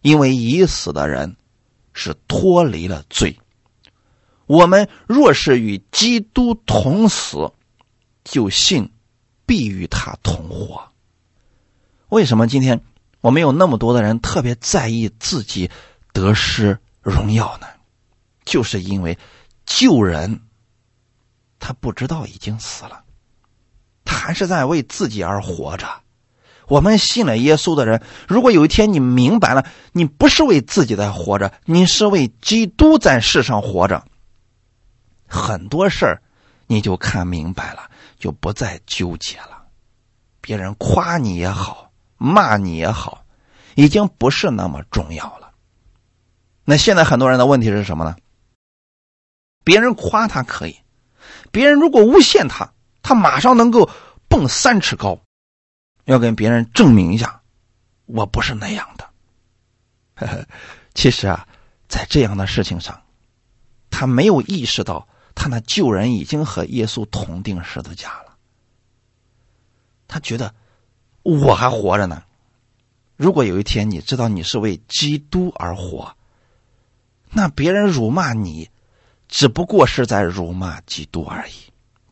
[0.02, 1.37] 因为已死的人
[1.98, 3.38] 是脱离了罪。
[4.46, 7.52] 我们若是与基督同死，
[8.24, 8.94] 就信
[9.46, 10.94] 必与他同活。
[12.08, 12.82] 为什么今天
[13.20, 15.70] 我们有那么多的人特别在意自己
[16.14, 17.68] 得失荣耀呢？
[18.46, 19.18] 就是因为
[19.66, 20.40] 救人，
[21.60, 23.04] 他不知道已经死了，
[24.06, 25.86] 他还是在为自己而活着。
[26.68, 34.06] 我们信了耶稣的人，如果有一天你明白了，你不是为自己在活着，你是为基督在世上活着，
[35.28, 36.22] 很多事儿
[36.68, 39.64] 你就看明白了，就不再纠结了。
[40.42, 43.24] 别人夸你也好，骂你也好，
[43.76, 45.52] 已经不是那么重要了。
[46.66, 48.16] 那现在很多人的问题是什么呢？
[49.64, 50.78] 别人夸他可以，
[51.52, 53.90] 别人如果诬陷他，他马上能够
[54.28, 55.20] 蹦三尺高。
[56.08, 57.42] 要跟别人证明一下，
[58.06, 60.48] 我不是那样的。
[60.96, 61.46] 其实啊，
[61.90, 63.02] 在这样的事情上，
[63.90, 68.38] 他没有意识到，他那旧人已经和耶稣同定十字架了。
[70.08, 70.56] 他觉得
[71.24, 72.24] 我还活着呢。
[73.18, 76.16] 如果有一天你知道你是为基督而活，
[77.32, 78.70] 那别人辱骂你，
[79.28, 81.54] 只不过是在辱骂基督而已。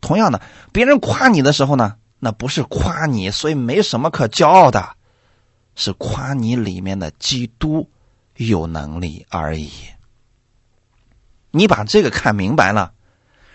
[0.02, 0.42] 同样的，
[0.74, 1.96] 别人夸你的时候呢？
[2.26, 4.96] 那不是夸你，所以没什么可骄傲的，
[5.76, 7.88] 是夸你里面的基督
[8.36, 9.70] 有能力而已。
[11.52, 12.94] 你把这个看明白了，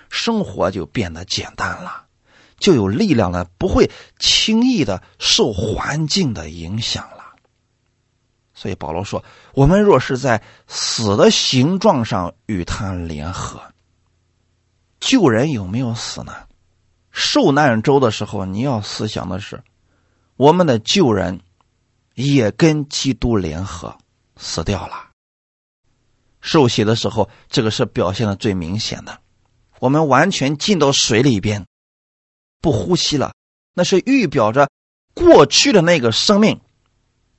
[0.09, 2.05] 生活就变得简单了，
[2.61, 7.35] 就有力量了，不会轻易的受环境的影响了。
[8.55, 13.61] 所以保罗说：“我们若是在死的形状上与他联合，
[15.01, 16.33] 救人有没有死呢？”
[17.11, 19.63] 受难周的时候，你要思想的是，
[20.37, 21.41] 我们的旧人
[22.15, 23.99] 也跟基督联合
[24.37, 25.11] 死掉了。
[26.41, 29.21] 受洗的时候，这个是表现的最明显的。
[29.79, 31.67] 我们完全进到水里边，
[32.61, 33.33] 不呼吸了，
[33.75, 34.69] 那是预表着
[35.15, 36.61] 过去的那个生命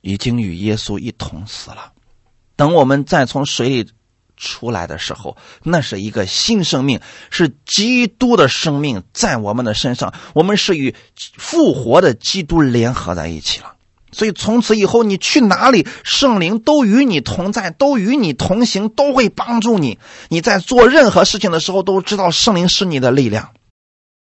[0.00, 1.92] 已经与耶稣一同死了。
[2.56, 3.90] 等我们再从水里。
[4.36, 10.94] 出来的时候，那是一个新生命，是基督的生命在我们的身上，我们是与
[11.36, 13.74] 复活的基督联合在一起了。
[14.14, 19.98] 所以从此以后，你去哪里，圣灵都与你同在，都与你同行，都会帮助你。
[20.28, 23.52] 你在做任何事情的时候，都知道圣灵是你的力量。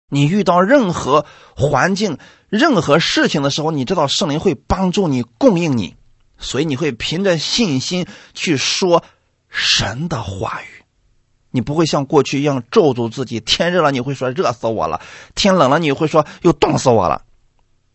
[0.10, 5.96] 你遇到任何环境、任何事情的时候，你知道圣灵会帮助你、供应你，
[6.38, 9.04] 所以你会凭着信心去说。
[9.52, 10.84] 神的话语，
[11.52, 13.40] 你不会像过去一样咒诅自己。
[13.42, 15.02] 天热了，你会说热死我了；
[15.36, 17.24] 天冷了，你会说又冻死我了。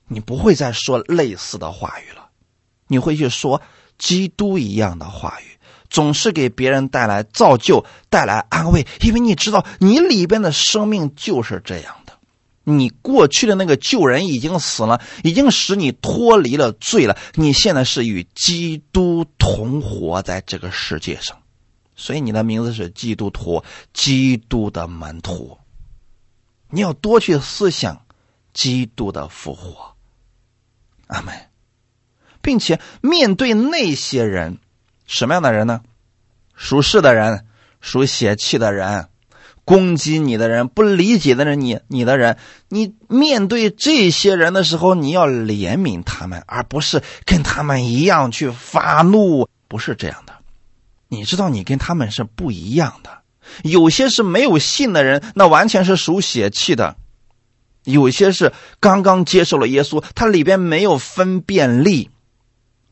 [0.09, 2.29] 你不会再说类似的话语了，
[2.87, 3.61] 你会去说
[3.99, 5.59] 基督一样的话语，
[5.90, 12.12] 总是给别人带来造就、带来安慰，因为你知道你里边的生命就是这样的。
[12.62, 17.16] 你过去的那个旧人已经死了，已经使你脱离了罪了。
[17.35, 21.38] 你现在是与基督同活在这个世界上。
[21.96, 25.59] 所以你的名字是基督徒，基督的门徒。
[26.68, 28.02] 你要多去思想
[28.52, 29.94] 基督的复活，
[31.06, 31.35] 阿门，
[32.42, 34.59] 并且面对那些人，
[35.06, 35.80] 什么样的人呢？
[36.54, 37.46] 属世的人，
[37.80, 39.09] 属血气的人，
[39.64, 50.36] 攻击你的人，不理解的人，你你的人，你面对这些人的时候，你要怜悯他们，而不是跟他们一样去发怒，不是这样的。
[51.09, 53.23] 你知道，你跟他们是不一样的。
[53.62, 56.97] 有些是没有信的人，那完全是属血气的；
[57.85, 62.11] 有些是刚刚接受了耶稣，他里边没有分辨力。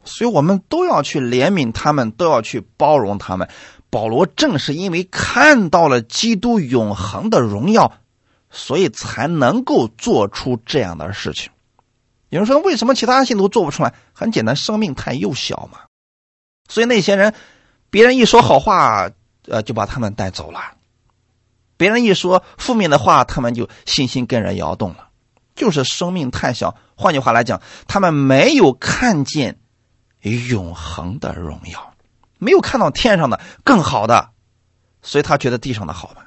[0.04, 3.48] 所以我们都要去怜悯他们，都要去包容他们。
[3.90, 7.92] 保罗正是因为看到了基督永恒的荣耀，
[8.50, 11.50] 所以才能够做出这样的事情。
[12.28, 13.92] 有人说，为什么其他信徒做不出来？
[14.12, 15.80] 很简单，生命太幼小嘛。
[16.68, 17.34] 所以那些人。
[17.94, 19.08] 别人一说好话，
[19.46, 20.58] 呃，就把他们带走了；
[21.76, 25.10] 别人一说负面的话，他们就信心跟人摇动了。
[25.54, 29.60] 就是生命太小，换句话来讲，他们没有看见
[30.22, 31.94] 永恒的荣耀，
[32.38, 34.30] 没有看到天上的更好的，
[35.00, 36.22] 所以他觉得地上的好嘛。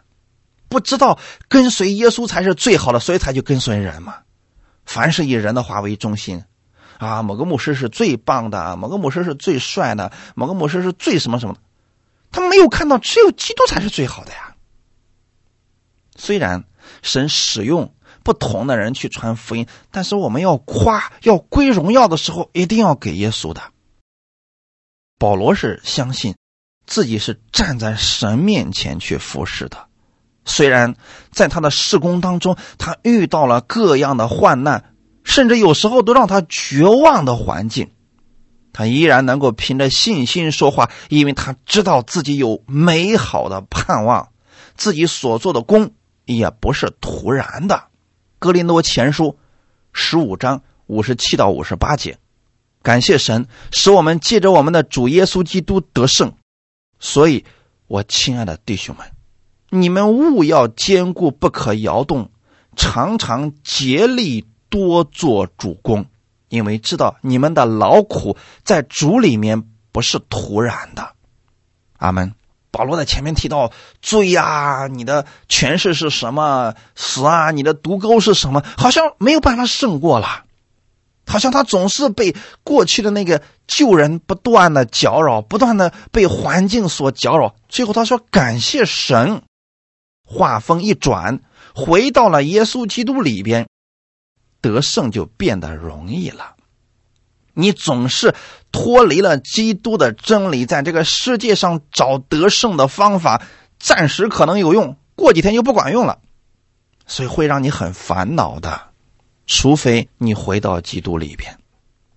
[0.69, 4.19] 不知道跟随耶稣才是最好的，所以他就跟随人嘛。
[4.85, 6.45] 凡是以人的话为中心。
[6.97, 11.59] 啊，某个牧师是最棒的，某个牧师是最帅的，某个牧师是最什么什么的，
[12.31, 14.55] 他没有看到只有基督才是最好的呀。
[16.15, 16.63] 虽然
[17.03, 23.61] 神使用不同的人去传福音，但是我们要夸要归荣耀的时候，一定要给耶稣的。
[25.19, 26.35] 保罗是相信
[26.85, 29.87] 自己是站在神面前去服侍的，
[30.45, 30.95] 虽然
[31.31, 34.95] 在他的事工当中，他遇到了各样的患难。
[35.27, 37.91] 甚至有时候都让他绝望的环境，
[38.71, 44.29] 他依然能够凭着信心说话，因为他知道自己有美好的盼望，
[44.75, 45.91] 自己所做的功
[46.23, 47.83] 也不是突然的。
[48.39, 49.37] 格林多前书
[49.91, 52.17] 十五章五十七到五十八节，
[52.81, 56.33] 感谢神使我们借着我们的主耶稣基督得胜。
[56.99, 57.43] 所以，
[57.87, 59.05] 我亲爱的弟兄们，
[59.69, 62.31] 你们务要坚固，不可摇动，
[62.77, 64.45] 常常竭力。
[64.69, 66.05] 多做主公，
[66.49, 71.13] 因为知道你们的劳苦在主里面不是突然的。
[71.97, 72.33] 阿门。
[72.69, 76.75] 保罗在前面提到罪啊，你的权势是什么？
[76.95, 78.61] 死啊，你的毒钩是什么？
[78.77, 80.43] 好像没有办法胜过了，
[81.25, 87.55] 好像他总是被过去的那个旧人不断的搅扰，不断的被环境所搅扰。
[87.67, 89.41] 最后他说：“感谢神。”
[90.23, 91.39] 话锋一转，
[91.73, 93.67] 回到了耶稣基督里边。
[94.61, 96.55] 得胜就变得容易了。
[97.53, 98.35] 你总是
[98.71, 103.41] 脱离了基督的真理，在这个世界上找得胜的方法，
[103.79, 106.19] 暂时可能有用，过几天就不管用了，
[107.07, 108.89] 所以会让你很烦恼的。
[109.47, 111.57] 除非你回到基督里边，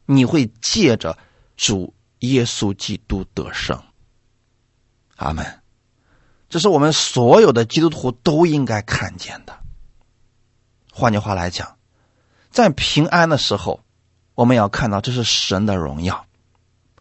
[0.05, 1.17] 你会借着
[1.57, 3.83] 主耶稣基督得胜。
[5.17, 5.47] 阿门。
[6.51, 9.57] 这是我们所有的基督徒都应该看见的。
[10.93, 11.80] 换句话来讲。
[12.51, 13.81] 在平安的时候，
[14.35, 16.27] 我们要看到这是神的荣耀，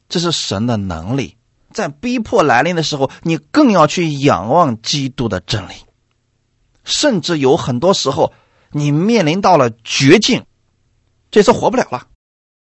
[0.07, 1.38] 这是神的能力。
[1.71, 5.73] 在逼迫来临的时候，你更要去仰望基督的真理。
[6.83, 8.33] 甚至有很多时候，
[8.71, 10.45] 你面临到了绝境，
[11.29, 12.07] 这次活不了了，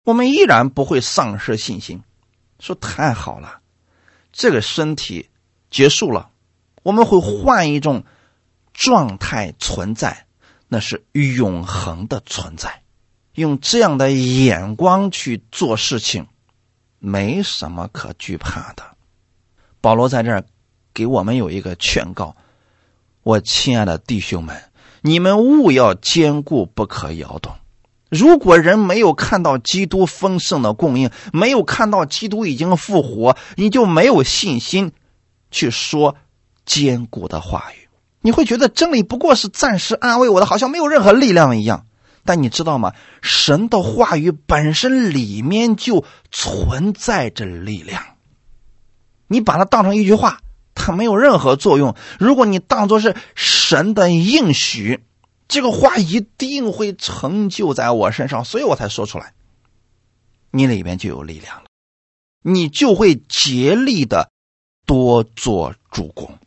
[0.04, 2.02] 我们依然不会丧失信心，
[2.58, 3.60] 说太好了，
[4.32, 5.28] 这个身体
[5.70, 6.30] 结束了，
[6.82, 8.04] 我们会换一种
[8.72, 10.23] 状态存在。
[10.74, 12.82] 那是永恒的存在，
[13.34, 16.26] 用这样的眼光去做事情，
[16.98, 18.82] 没什么可惧怕的。
[19.80, 20.44] 保罗在这儿
[20.92, 22.34] 给我们有一个劝告：
[23.22, 24.64] 我亲爱的弟兄们，
[25.00, 27.54] 你们务要坚固，不可摇动。
[28.10, 34.90] 如果人没有看到基督丰盛的供应，没有看到基督已经复活，你就没有信心
[35.52, 36.16] 去说
[36.66, 37.83] 坚固的话语。
[38.24, 41.84] 你会觉得真理不过是暂时安慰我的，好像没有任何力量一样。
[42.24, 42.94] 但你知道吗？
[43.20, 48.02] 神的话语本身里面就存在着力量。
[49.26, 50.40] 你把它当成一句话，
[50.74, 51.94] 它没有任何作用。
[52.18, 55.04] 如果你当做是神的应许，
[55.46, 59.34] 这个话一定会成就在我身上，所以我才说出来。
[60.50, 61.64] 你里面就有力量了，
[62.40, 64.30] 你就会竭力的
[64.86, 66.38] 多做主公。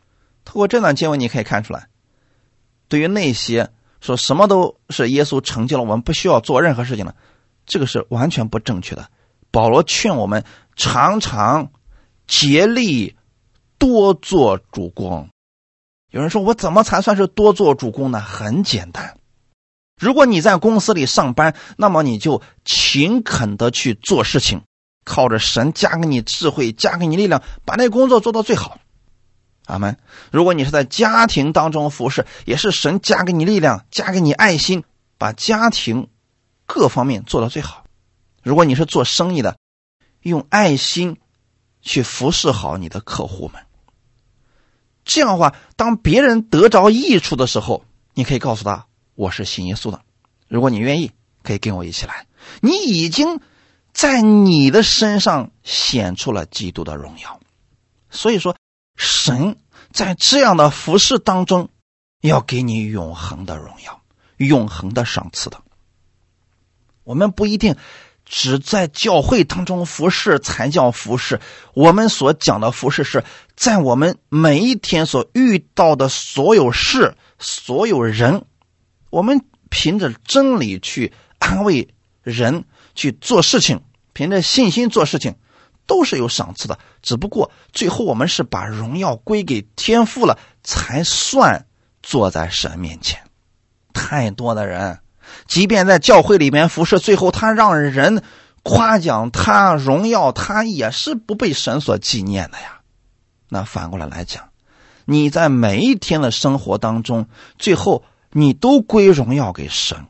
[0.48, 1.90] 通过这段经文，你可以看出来，
[2.88, 7.16] 对于那些说什么都是耶稣成就了，我们不需要做任何事情了，
[7.66, 9.10] 这个是完全不正确的。
[9.52, 10.46] 保罗劝我们
[10.78, 11.72] 常常
[12.28, 13.18] 竭力
[13.78, 15.28] 多做主公。
[16.12, 18.22] 有人说我怎么才算是多做主公呢？
[18.22, 19.18] 很简单，
[20.00, 24.62] 如果你在公司里上班，那么你就勤恳的去做事情，
[25.04, 28.80] 靠着神加给你智慧，加给你力量，把那工作做到最好。
[29.68, 29.98] 阿门。
[30.32, 34.84] 如果你是在家庭当中服侍，也是神加给你力量，加给你爱心，
[35.18, 36.08] 把家庭
[36.66, 37.84] 各方面做到最好。
[38.42, 39.58] 如果你是做生意的，
[40.22, 41.18] 用爱心
[41.82, 43.62] 去服侍好你的客户们。
[45.04, 50.02] 这样的话，当别人得着益处的时候，你可以告诉他：“我是信耶稣的。”
[50.48, 51.12] 如果你愿意，
[51.44, 52.26] 可以跟我一起来。
[52.62, 53.42] 你已经
[53.92, 57.42] 在你的身上显出了基督的荣耀。
[58.10, 58.56] 所以说。
[58.98, 59.56] 神
[59.94, 61.70] 在这样的服饰当中，
[62.22, 64.02] 要给你永恒的荣耀、
[64.36, 65.62] 永恒的赏赐的。
[67.04, 67.78] 我们不一定
[68.26, 71.40] 只在教会当中服侍才叫服侍，
[71.74, 73.24] 我们所讲的服侍是
[73.56, 78.44] 在我们每一天所遇到的所有事、所有人，
[79.10, 81.88] 我们凭着真理去安慰
[82.24, 83.82] 人、去做事情，
[84.12, 85.36] 凭着信心做事情。
[85.88, 91.66] 都是有赏赐的，只不过最后我们是把荣耀归给天父了，才算
[92.04, 93.20] 坐在神面前。
[93.94, 95.00] 太多的人，
[95.48, 98.22] 即便在教会里面服侍，最后他让人
[98.62, 102.82] 夸奖他、荣耀他，也是不被神所纪念的呀。
[103.50, 104.50] 那反过来来讲，
[105.06, 107.28] 你在每一天的生活当中，
[107.58, 110.06] 最后你都归荣耀给神。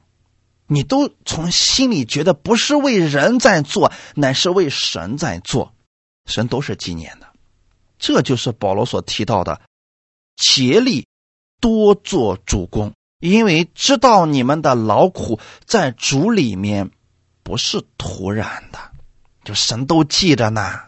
[0.68, 5.74] 你都从心里觉得不是为人在做，乃是为神在做，
[6.26, 7.28] 神都是纪念的。
[7.98, 9.62] 这就是保罗所提到的
[10.36, 11.08] 竭力
[11.60, 12.94] 多做主公。
[13.20, 16.92] 因为知道你们的劳苦在主里面
[17.42, 18.78] 不是突然的，
[19.44, 20.80] 就神都记着呢，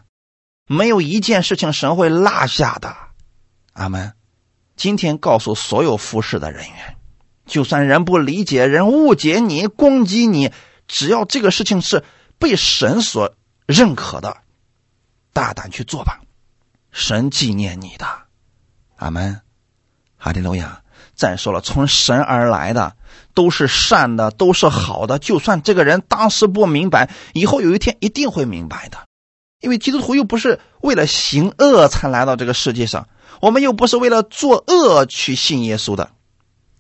[0.68, 2.96] 没有一件事情神会落下的。
[3.74, 4.14] 阿门。
[4.76, 6.98] 今天告诉所有服侍的人员，
[7.50, 10.54] 就算人不理解、人误解你、攻击你，
[10.88, 12.04] 只要这个事情是
[12.38, 13.34] 被神所
[13.66, 14.38] 认可的，
[15.34, 16.22] 大胆去做吧，
[16.92, 18.06] 神纪念你的。
[18.96, 19.42] 阿门。
[20.16, 20.82] 哈利路亚。
[21.16, 22.96] 再说了，从神而来的
[23.34, 25.20] 都是善的，都是好的。
[25.20, 29.00] 就算这个人当时不明白，以后有一天一定会明白的。
[29.60, 33.10] 因为基督徒又不是为了行恶才来到这个世界上，
[33.42, 36.10] 我们又不是为了作恶去信耶稣的。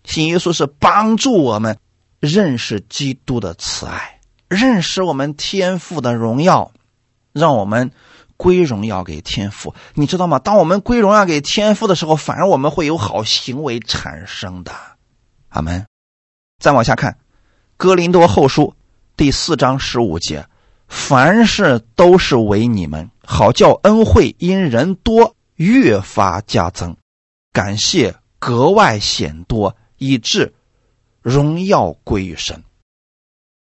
[0.09, 1.77] 信耶稣是帮助我们
[2.19, 6.71] 认识基督的慈爱，认识我们天赋的荣耀，
[7.33, 7.91] 让我们。
[8.41, 10.39] 归荣耀给天父，你知道吗？
[10.39, 14.71] 当我们归荣耀给天父的时候，反而我们会有好行为产生的。
[15.49, 15.85] 阿门。
[16.57, 17.11] 再往下看，
[17.75, 18.63] 《哥林多后书》
[19.17, 20.47] 第四章十五节：
[20.87, 26.95] 凡事都是为你们好，叫恩惠因人多越发加增，
[27.51, 30.53] 感谢格外显多，以致
[31.21, 32.63] 荣耀归于神。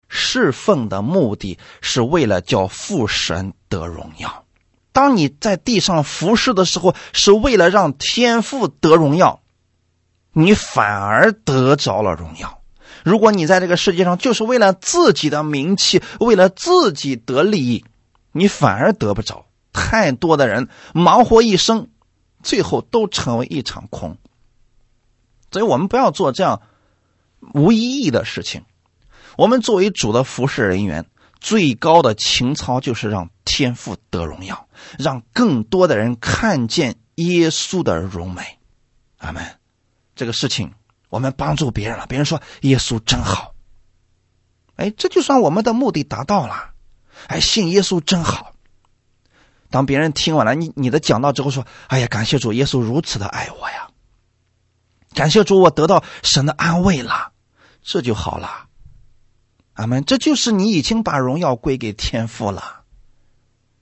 [0.09, 4.43] 侍奉的目的是为了叫父神得荣耀。
[4.91, 9.41] 当你在地上服侍的时候，是为了让天父得荣耀，
[10.31, 12.61] 你反而得着了荣耀。
[13.03, 17.83] 如果你在这个世界上就是为了自己的名气，为了自己得利益，
[18.31, 19.45] 你反而得不着。
[19.73, 21.89] 太多的人忙活一生，
[22.41, 24.17] 最后都成为一场空。
[25.55, 26.61] 所以我们不要做这样
[27.53, 28.65] 无意义的事情。
[29.37, 31.05] 我们作为主的服侍人员。
[31.41, 38.57] 最高的情操就是让天父得荣耀，让更多的人看见耶稣的荣美。
[39.17, 39.45] 阿门。
[40.15, 40.73] 这个事情
[41.07, 43.53] 我们帮助别人了，别人说耶稣真好。
[44.75, 46.71] 哎，这就算我们的目的达到了。
[47.27, 48.53] 哎，信耶稣真好。
[49.69, 53.87] 当别人听完了你你的讲道之后说：“哎呀，感谢主，耶稣如此的爱我呀！
[55.15, 57.31] 感谢主，我得到神的安慰了，
[57.81, 58.65] 这就好了。”
[59.73, 62.81] 阿门，这就是你已经把荣耀归给天父了。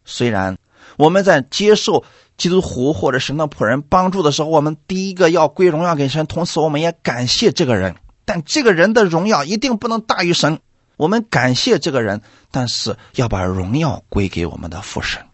[0.05, 0.57] 虽然
[0.97, 2.03] 我们在接受
[2.37, 7.95] 基督徒或者神的仆人帮助的时候，我们第一个要归荣耀给神，同时我们也感谢这个人。
[8.25, 10.59] 但这个人的荣耀一定不能大于神。
[10.95, 12.21] 我们感谢这个人，
[12.51, 15.25] 但是要把荣耀归给我们的父神。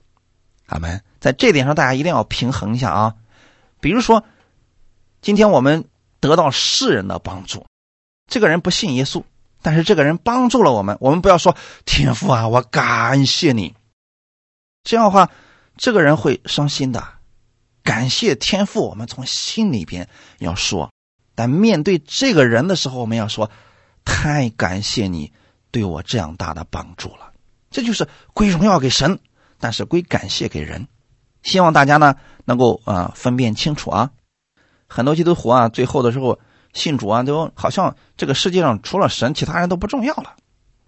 [0.67, 1.01] 阿门。
[1.19, 3.15] 在这点上，大家一定要平衡一下啊。
[3.81, 4.23] 比如说，
[5.21, 5.85] 今天我们
[6.19, 7.65] 得到世人的帮助，
[8.27, 9.23] 这个人不信耶稣。
[9.61, 13.75] 但是这个人帮助了我们，我们不要说天父啊，我感谢你。
[14.85, 15.29] 这样的话，
[15.75, 17.05] 这个人会伤心的。
[17.83, 20.07] 感谢天父，我们从心里边
[20.37, 20.89] 要说。
[21.35, 23.51] 但面对这个人的时候，我们要说
[24.05, 25.33] 太感谢你
[25.71, 27.33] 对我这样大的帮助了。
[27.69, 29.19] 这就是归荣耀给神，
[29.59, 30.87] 但是归感谢给人。
[31.43, 32.15] 希望大家呢
[32.45, 34.11] 能够啊分辨清楚啊。
[34.89, 36.37] 很多基督徒啊，最后的时候。
[36.71, 40.35] 信主啊，都好像这个世界上除了神，其他人都不重要了。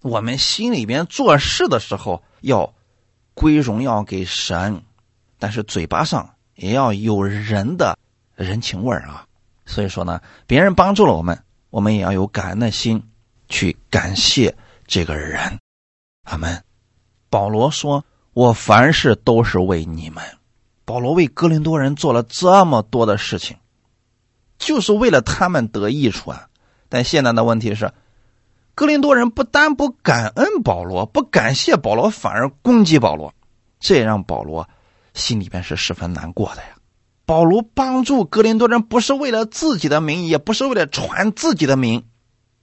[0.00, 2.72] 我们心里边做事的时候要
[3.34, 4.80] 归荣耀给神，
[5.40, 7.98] 但是嘴巴上也要有人的
[8.36, 9.26] 人情味儿啊。
[9.66, 13.02] 所以说呢，别人帮助了我们，我们也要有感恩的心
[13.48, 15.58] 去感谢这个人。
[16.30, 16.62] 阿门。
[17.28, 20.22] 保罗说：“我凡事都是为你们。”
[20.86, 23.56] 保罗为哥林多人做了这么多的事情。
[24.62, 26.46] 就是为了他们得益处啊！
[26.88, 27.92] 但现在的问题是，
[28.76, 33.34] 格林多人不但不感恩保罗，不感谢保罗，反而攻击保罗，
[33.80, 34.68] 这让保罗
[35.14, 36.68] 心里边是十分难过的呀。
[37.26, 42.04] 保罗帮助格林多人不是为了自己的名，也不是为了传自己的名，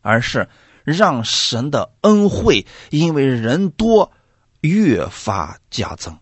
[0.02, 0.48] 而是
[0.86, 4.14] 让神的恩惠因为人多
[4.62, 6.18] 越发加增。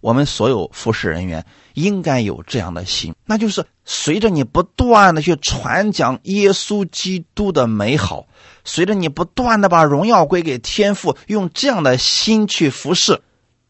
[0.00, 1.44] 我们所有服侍人员
[1.74, 8.26] 应该有这样的心，那就是随着你不断的去传讲耶稣基督的美好，
[8.64, 13.22] 随着你不断的把荣耀归给天父，用这样的心去服侍，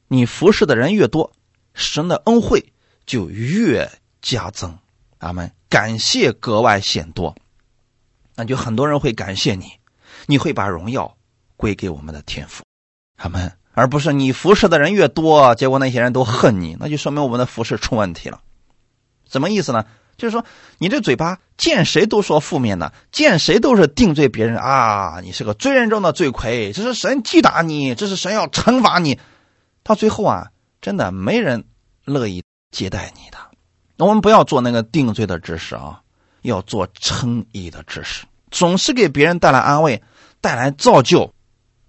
[0.06, 1.32] 你服侍的人越多，
[1.74, 2.72] 神的恩惠
[3.06, 4.78] 就越加增。
[5.18, 5.50] 阿门。
[5.70, 7.36] 感谢格外显多，
[8.34, 9.72] 那就很多人会感谢你，
[10.26, 11.14] 你会把荣耀
[11.58, 12.64] 归给我们的天父。
[13.16, 13.52] 阿门。
[13.78, 18.40] 而不是你服侍的人越多，结果那些人都恨你，那就说明我们的服侍出问题了。
[19.30, 19.84] 什么意思呢？
[20.16, 20.44] 就是说
[20.78, 25.20] 你这嘴巴见谁都说负面的，见谁都是定罪别人啊！
[25.22, 29.20] 你是个罪人中的罪魁，这是神击打你，这是神要惩罚你。
[29.84, 30.48] 到最后啊，
[30.80, 31.62] 真的没人
[32.04, 33.38] 乐意接待你的。
[33.96, 36.00] 那我们不要做那个定罪的知识啊，
[36.42, 38.26] 要做称义的知识。
[38.50, 40.02] 总是给别人带来安慰，
[40.40, 41.32] 带来造就。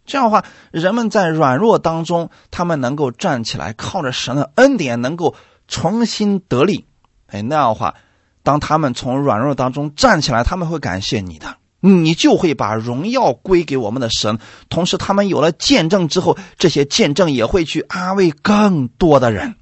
[0.10, 5.36] 这样的话，人们在软弱当中，他们能够站起来，靠着神的恩典，能够
[5.68, 6.86] 重新得力。
[7.28, 7.95] 哎，那样的话，
[8.43, 14.39] 当他们从软弱当中站起来，他们会感谢你的，你就会把荣耀归给我们的神。
[14.68, 19.55] 同时，他们有了见证之后，这些见证也会去安慰更多的人。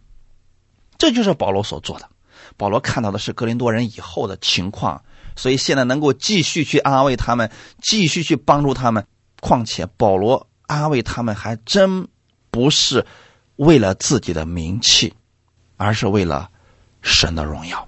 [0.97, 2.07] 这就是保罗所做的。
[2.55, 5.03] 保罗看到的是格林多人以后的情况，
[5.35, 9.05] 所以现在能够继续去安慰他们，继续去帮助他们。
[9.41, 12.07] 况且保罗安慰他们，还真
[12.51, 13.05] 不是
[13.55, 15.13] 为了自己的名气，
[15.77, 16.49] 而是为了
[17.01, 17.87] 神的荣耀。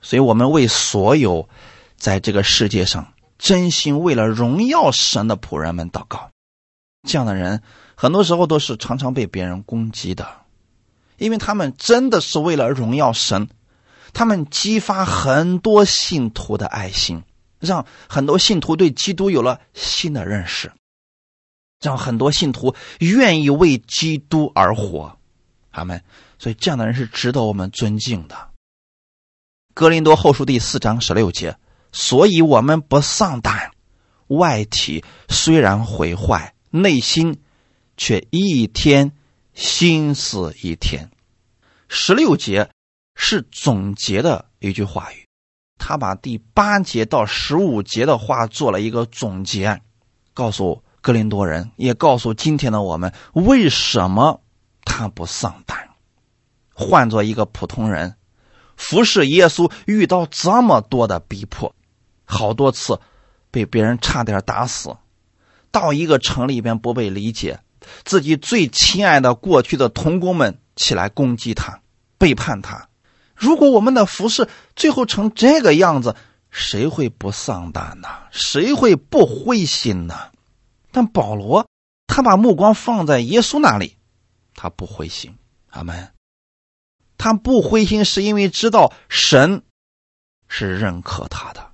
[0.00, 1.48] 所以，我们为所有
[1.96, 6.30] 在这个世界上真心为了荣耀神的仆人们祷告。
[7.08, 7.62] 这样的人，
[7.94, 10.26] 很多时候都是常常被别人攻击的，
[11.16, 13.48] 因为他们真的是为了荣耀神，
[14.12, 17.22] 他们激发很多信徒的爱心。
[17.64, 20.72] 让很多信徒对基督有了新的认识，
[21.80, 25.18] 让很多信徒愿意为基督而活，
[25.70, 26.02] 阿门。
[26.38, 28.50] 所以这样的人是值得我们尊敬的。
[29.72, 31.56] 格林多后书第四章十六节，
[31.90, 33.72] 所以我们不丧胆，
[34.28, 37.40] 外体虽然毁坏，内心
[37.96, 39.12] 却一天
[39.54, 41.10] 心思一天。
[41.88, 42.70] 十六节
[43.14, 45.23] 是总结的一句话语。
[45.86, 49.82] 他把第八节到十五节的话做了一个总结，
[50.32, 54.40] 告诉格林多人，也告诉今天的我们，为什么
[54.86, 55.90] 他不丧胆？
[56.72, 58.14] 换做一个普通人，
[58.78, 61.74] 服侍耶稣遇到这么多的逼迫，
[62.24, 62.98] 好多次
[63.50, 64.96] 被别人差点打死，
[65.70, 67.60] 到一个城里边不被理解，
[68.06, 71.82] 自己最亲爱的过去的同工们起来攻击他，
[72.16, 72.88] 背叛他。
[73.34, 76.16] 如果我们的服饰最后成这个样子，
[76.50, 78.08] 谁会不丧胆呢？
[78.30, 80.14] 谁会不灰心呢？
[80.92, 81.66] 但保罗
[82.06, 83.96] 他把目光放在耶稣那里，
[84.54, 85.36] 他不灰心。
[85.70, 86.12] 阿门。
[87.18, 89.62] 他不灰心，是因为知道神
[90.46, 91.72] 是认可他的。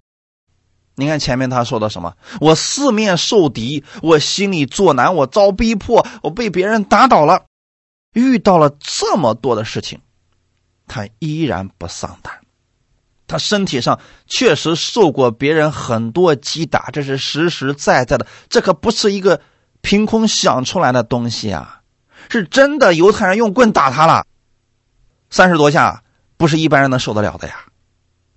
[0.94, 2.16] 你看前面他说的什么？
[2.40, 7.44] 我四面受敌，我心里作难，我遭逼迫，我被别人打倒了，
[8.12, 10.00] 遇到了这么多的事情。
[10.92, 12.40] 他依然不丧胆，
[13.28, 19.40] 他身体上确实受过别人很多击打，这是实实在在的，这可不是一个
[19.82, 21.82] 凭空想出来的东西啊，
[22.28, 24.26] 是真的，犹太人用棍打他了，
[25.30, 26.02] 三十多下，
[26.36, 27.66] 不是一般人能受得了的呀。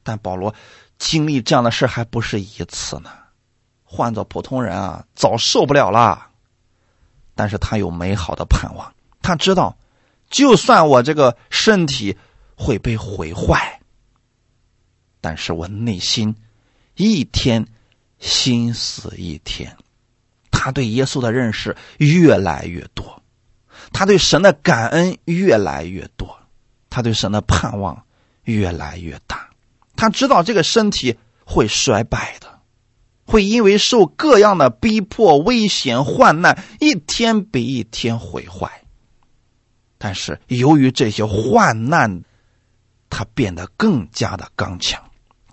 [0.04, 0.54] 但保罗
[1.00, 3.10] 经历这样的事还不是一次呢，
[3.84, 6.28] 换做普通人啊，早受不了了。
[7.34, 8.94] 但是他有美好的盼望，
[9.24, 9.76] 他知道，
[10.30, 12.16] 就算我这个身体。
[12.56, 13.80] 会被毁坏，
[15.22, 16.36] 但是我内心
[16.96, 17.66] 一天
[18.20, 19.76] 心思一天，
[20.52, 23.22] 他对耶稣的认识越来越多，
[23.92, 26.40] 他对神的感恩越来越多，
[26.90, 28.06] 他对神的盼望
[28.44, 29.50] 越来越大。
[29.96, 32.60] 他知道这个身体会衰败的，
[33.26, 38.84] 会因为受各样的逼迫、危险、患难，一天比一天毁坏。
[39.98, 42.24] 但是由于这些患难，
[43.14, 45.00] 他变得更加的刚强，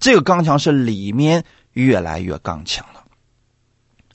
[0.00, 1.44] 这个刚强是里面
[1.74, 3.04] 越来越刚强了。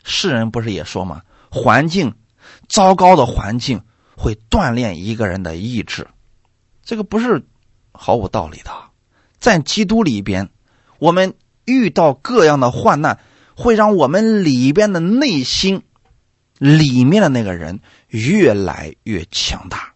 [0.04, 1.22] 世人不是也说吗？
[1.52, 2.16] 环境
[2.68, 3.82] 糟糕的环境
[4.18, 6.08] 会锻炼一个人的意志，
[6.84, 7.46] 这个不是
[7.92, 8.72] 毫无道理的。
[9.40, 10.50] 在基督里边，
[11.00, 11.36] 我们
[11.66, 13.20] 遇到各样的患难，
[13.56, 15.84] 会让我们里边的内心
[16.58, 19.95] 里面的那个人越来越强大。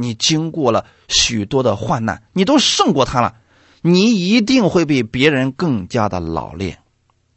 [0.00, 3.36] 你经过了许多的患难，你都胜过他了，
[3.82, 6.78] 你一定会比别人更加的老练，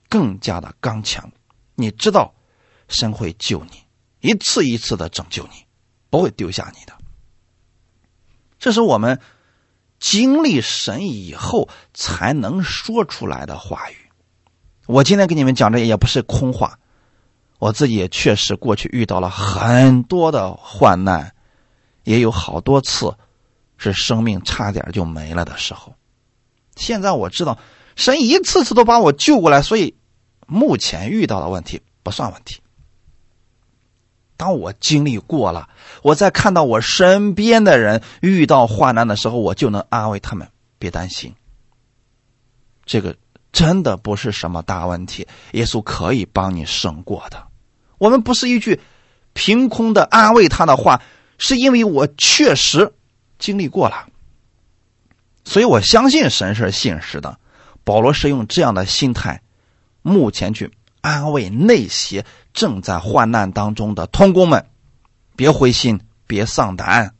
[0.10, 1.32] 更加的刚强。
[1.76, 2.34] 你知道，
[2.88, 3.84] 神会救你，
[4.22, 5.66] 一次一次的拯救你，
[6.10, 6.94] 不会丢下你的。
[8.58, 9.20] 这是我们
[10.00, 13.96] 经历神以后才能说出来的话语。
[14.86, 16.80] 我今天给你们讲这也不是空话，
[17.60, 21.34] 我自己也确实过去遇到了很多的患难。
[22.04, 23.14] 也有好多次，
[23.78, 25.94] 是生命差点就没了的时候。
[26.76, 27.58] 现在我知道，
[27.96, 29.96] 神一次次都把我救过来，所以
[30.48, 32.60] 目前遇到的问题不算问题。
[34.36, 35.70] 当我经历过了，
[36.02, 40.50] 我在看到我身边的人遇到患难的时候，我就能安慰他们：
[40.80, 41.34] 别担心，
[42.86, 43.16] 这个
[43.52, 47.48] 真的不是什么大问题，耶稣可以帮你胜过的。
[48.00, 48.82] 我们不是一句
[49.34, 51.02] 凭空的安慰他的话。
[51.38, 52.94] 是因为我确实
[53.40, 54.08] 经历过了，
[55.44, 57.40] 所以我相信神是信实的。
[57.84, 59.42] 保罗是用这样的心态
[60.02, 60.72] 目前去
[61.02, 64.66] 安慰那些正在患难当中的同工们，
[65.36, 67.14] 别灰心，别丧胆。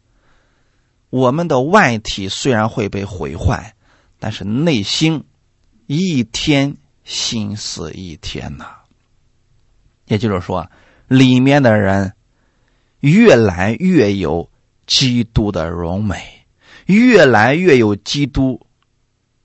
[1.10, 3.76] 我们的外体虽然会被毁坏，
[4.20, 5.26] 但是内心
[5.86, 8.68] 一天心思一天呐。
[10.06, 10.70] 也就是说，
[11.08, 12.14] 里面的人
[13.04, 14.50] 越来越有
[14.88, 16.46] 基督的荣美，
[16.86, 18.66] 越来越有基督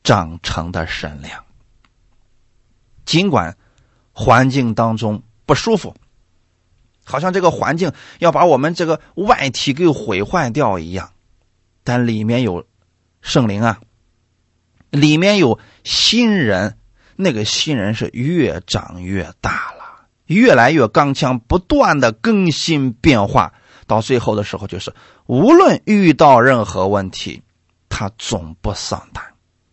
[0.05, 1.45] 长成的神量。
[3.05, 3.57] 尽管
[4.13, 5.97] 环境当中不舒服，
[7.03, 7.91] 好像这个环境
[8.21, 11.11] 要把我们这个外体给毁坏掉一样。
[11.83, 12.65] 但里面有
[13.23, 13.81] 圣灵啊，
[14.91, 16.79] 里面有新人，
[17.17, 19.78] 那个新人是越长越大了，
[20.29, 23.53] 越来越刚强，不断的更新变化，
[23.87, 24.95] 到最后的时候，就是
[25.27, 27.43] 无论遇到任何问题，
[27.89, 29.25] 他总不丧胆。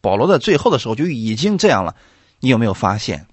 [0.01, 1.95] 保罗在最后的时候就已经这样了。
[2.39, 3.27] 你有没有发现，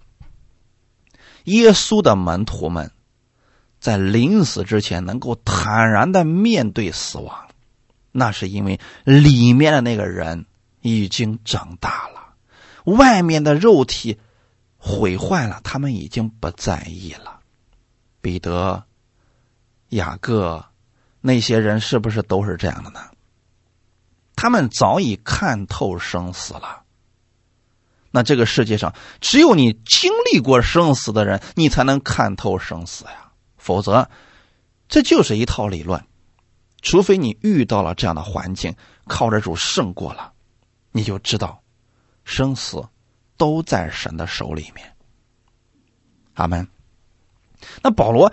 [1.44, 2.90] 耶稣的门徒们
[3.80, 7.48] 在临死之前能够坦然的面对死亡？
[8.10, 10.46] 那是因为里面的那个人
[10.80, 12.34] 已经长大了，
[12.84, 14.18] 外面的肉体
[14.85, 17.39] 毁坏了，他们已经不在意了。
[18.20, 18.85] 彼得、
[19.91, 20.64] 雅各
[21.20, 23.01] 那些人是不是都是这样的呢？
[24.35, 26.83] 他们早已看透生死了。
[28.11, 33.30] 那这个世界上只有你经历过生死的人，你才能看透生死呀。
[33.57, 34.11] 否则，
[34.89, 36.05] 这就是一套理论。
[36.80, 38.74] 除非你遇到了这样的环境，
[39.07, 40.33] 靠着主胜过了，
[40.91, 41.62] 你就知道，
[42.24, 42.89] 生死
[43.37, 44.95] 都在神的手里面。
[46.35, 46.66] 阿门。
[47.83, 48.33] 那保罗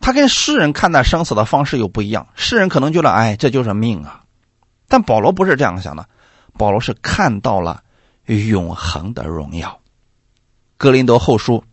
[0.00, 4.24] 他跟诗人看待生死的方式又不一样，诗人可能觉得，哎，这就是命啊。
[4.86, 6.08] 但保罗不是这样想的，
[6.54, 7.82] 保罗是看到了
[8.26, 9.80] 永恒的荣耀。
[10.76, 11.64] 格林德后书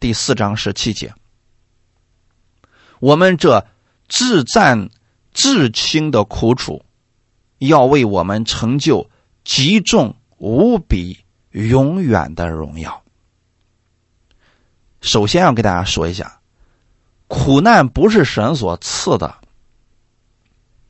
[0.00, 1.14] 第四章十七节，
[3.00, 3.66] 我们这
[4.08, 4.90] 至赞。
[5.36, 6.84] 至轻的苦楚，
[7.58, 9.10] 要为我们成就
[9.42, 11.23] 极重无比、
[11.54, 13.02] 永远的荣耀。
[15.00, 16.40] 首先要给大家说一下，
[17.28, 19.36] 苦难不是神所赐的。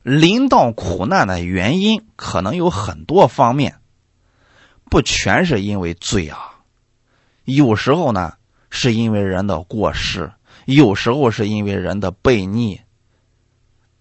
[0.01, 3.79] 临到苦难的原因可能有很多方面，
[4.89, 6.55] 不全是因为罪啊。
[7.43, 8.33] 有时候呢，
[8.71, 10.31] 是因为人的过失；
[10.65, 12.81] 有时候是因为人的悖逆。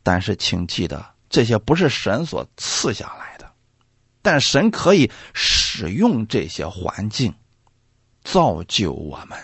[0.02, 3.33] 但是，请记得，这些不是神所赐下来，
[4.24, 7.34] 但神可以使用这些环境
[8.22, 9.38] 造就我们。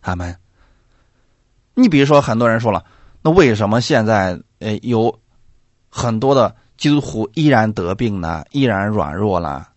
[0.00, 0.34] 阿门。
[1.74, 2.84] 你比如说，很多人说了，
[3.20, 5.20] 那为什么现在呃有
[5.90, 8.44] 很多的基督徒依然得病呢？
[8.50, 9.68] 依然软弱了？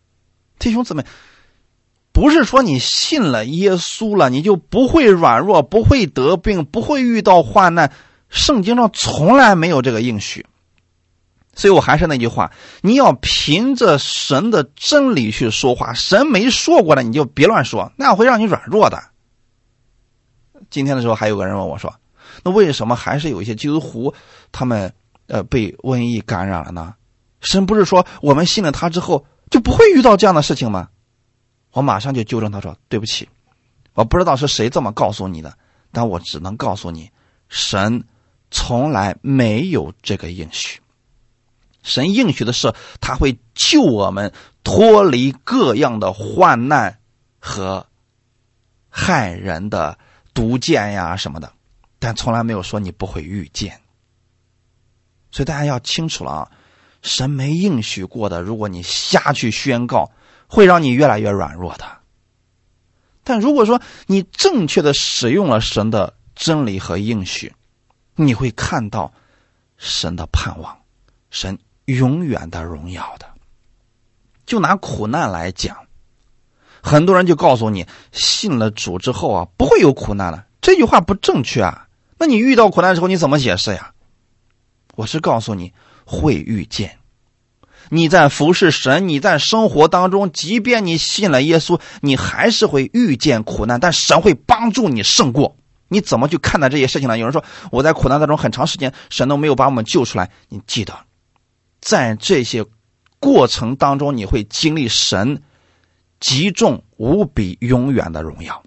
[0.58, 1.06] 弟兄姊妹，
[2.14, 7.92] 不是说你信了耶稣了，你就不会软弱，不会得病，不会遇到患难。
[8.30, 10.46] 圣经上从来没有这个应许，
[11.56, 12.52] 所以我还是那句话，
[12.82, 15.94] 你要凭着神的真理去说话。
[15.94, 19.02] 神没说过的，你就别乱说，那样会让你软弱的。
[20.70, 21.94] 今天的时候，还有个人问我说
[22.44, 24.14] ：“那为什么还是有一些基督徒
[24.52, 24.94] 他们
[25.28, 26.94] 呃被瘟疫感染了呢？
[27.40, 30.90] 神不是说我们信了他之后就不会遇到这样的事情吗？”
[31.72, 33.28] 我马上就纠正他说：“对不起，
[33.94, 35.58] 我不知道是谁这么告诉你的，
[35.92, 37.10] 但我只能告诉你，
[37.50, 38.04] 神。”
[38.52, 40.80] 从来没有这个应许。
[41.86, 44.34] 神应许的是，他会救我们
[44.64, 47.00] 脱离各样的患难
[47.40, 47.86] 和
[48.90, 49.98] 害人的
[50.34, 51.54] 毒箭呀什么的，
[52.00, 53.80] 但从来没有说你不会遇见。
[55.32, 56.52] 所以大家要清楚了啊，
[57.04, 60.12] 神没应许过的，如果你瞎去宣告，
[60.48, 61.86] 会让你越来越软弱的。
[63.24, 67.54] 但如果说你正确的使用了神的真理和应许，
[68.16, 69.14] 你会看到
[69.78, 70.80] 神的盼望，
[71.30, 73.26] 神永远的荣耀的。
[74.46, 75.76] 就拿苦难来讲，
[76.82, 80.46] 很多人就告诉你，信了主之后啊，不会有苦难了。
[80.62, 81.88] 这句话不正确啊。
[82.18, 83.92] 那你遇到苦难的时候，你怎么解释呀？
[84.96, 85.74] 我是告诉你
[86.06, 86.98] 会遇见。
[87.90, 95.56] 你在服侍神，你在生活当中，即便你信了耶稣，你还是会遇见苦难，但神会帮助你胜过。
[95.88, 97.18] 你怎么去看待这些事情呢？
[97.18, 100.32] 有人说我在苦难当中很长时间，神都没有把我们救出来。
[100.50, 100.98] 你记得，
[101.86, 102.66] 在这些
[103.20, 105.44] 过程当中，你会经历神
[106.20, 108.64] 极重无比、永远的荣耀。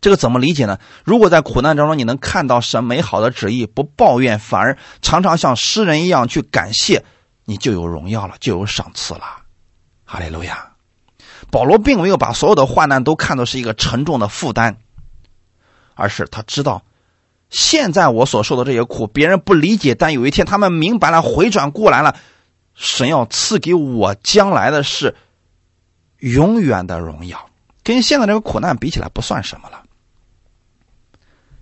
[0.00, 0.80] 这个怎么理解呢？
[1.04, 7.04] 如果在苦难当中你能看到神美好的旨意，不抱怨，反而常常像诗人一样去感谢，
[7.44, 9.22] 你就有荣耀了，就有赏赐了。
[10.04, 10.72] 哈利路亚。
[11.52, 14.76] 保罗并没有把所有的患难都看作是一个沉重的负担，
[15.94, 16.82] 而是他知道，
[17.52, 22.16] 现在我所受的这些苦，别人不理解，但有一天他们明白了，回转过来了，
[22.74, 25.14] 神要赐给我将来的是
[26.18, 27.50] 永远的荣耀，
[27.84, 29.82] 跟现在这个苦难比起来不算什么了。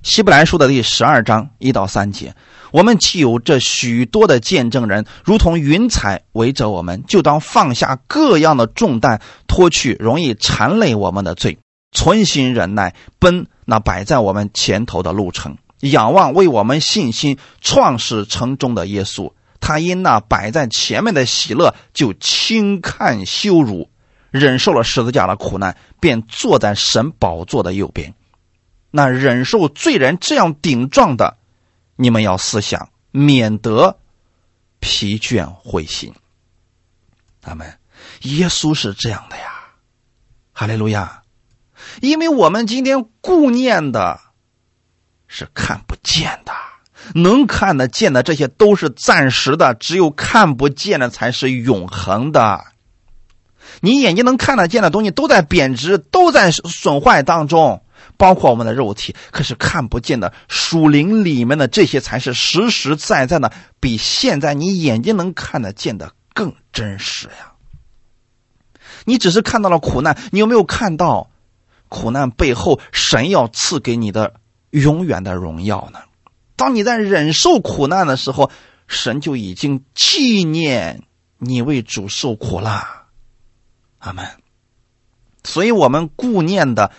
[0.03, 2.35] 希伯来书的第十二章一到三节，
[2.71, 11.59] 我们既有这许多的见证人，如同云彩围着我们，就当放下各样的重担，脱去容易缠累我们的罪，
[11.93, 19.33] 存心忍耐，奔那摆在我们前头的路程，仰望为我们信心创始成终的耶稣。
[19.61, 23.91] 他因那摆在前面的喜乐，就轻看羞辱，
[24.31, 28.15] 忍受了十字架的苦难，便坐在神宝座的右边。
[28.91, 31.37] 那忍受罪人这样顶撞的，
[31.97, 33.99] 你们要思想，免得
[34.81, 36.15] 疲倦灰心。
[37.43, 37.79] 阿门。
[38.23, 39.53] 耶稣是这样的呀，
[40.53, 41.23] 哈利路亚。
[42.01, 44.21] 因为我们今天顾念的
[45.33, 46.53] 是看不见的，
[47.15, 52.65] 能看得见的这些都是暂时的，只有看不见的才是永恒的。
[53.81, 57.83] 你眼睛能看得见的东西都在贬值，都在损坏当中。
[58.17, 67.53] 包括我们的肉体，可是看不见的属灵里面的这些才是实实在在的，比现在你眼睛能看得见的更真实呀。
[69.05, 71.31] 你只是看到了苦难，你有没有看到
[71.89, 74.35] 苦难背后神要赐给你的
[74.71, 76.01] 永远的荣耀呢？
[76.57, 78.51] 当你在忍受苦难的时候，
[78.87, 81.03] 神就已经纪念
[81.39, 82.83] 你为主受苦了。
[83.99, 84.27] 阿门。
[85.45, 86.91] 所以我们顾念的。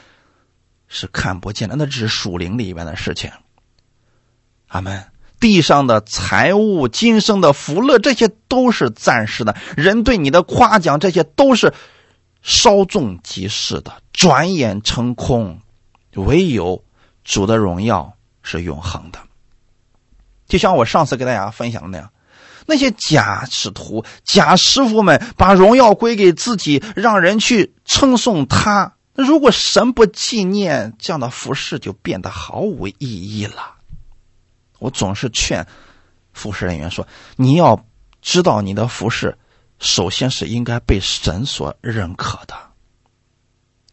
[0.94, 3.32] 是看不见的，那只是属灵里面的事情。
[4.68, 5.06] 阿门。
[5.40, 9.56] 地上的财物、今生的福乐，这些都是暂时的。
[9.78, 11.74] 人对你的夸奖，这些都是
[12.42, 15.62] 稍纵即逝的，转眼成空。
[16.16, 16.84] 唯有
[17.24, 18.14] 主的荣耀
[18.44, 19.20] 是永恒的。
[20.48, 22.12] 就像我上次给大家分享的那样，
[22.66, 28.96] 那些假使徒、假师傅们，把荣耀归给自己，让人去称颂他。
[29.14, 33.76] 那如果神不纪念这样的服饰，就变得毫无意义了。
[34.80, 35.68] 我总是劝
[36.34, 37.86] 服饰人员说：“你要
[38.22, 39.38] 知道，你的服饰
[39.80, 42.56] 首先是应该被神所认可的，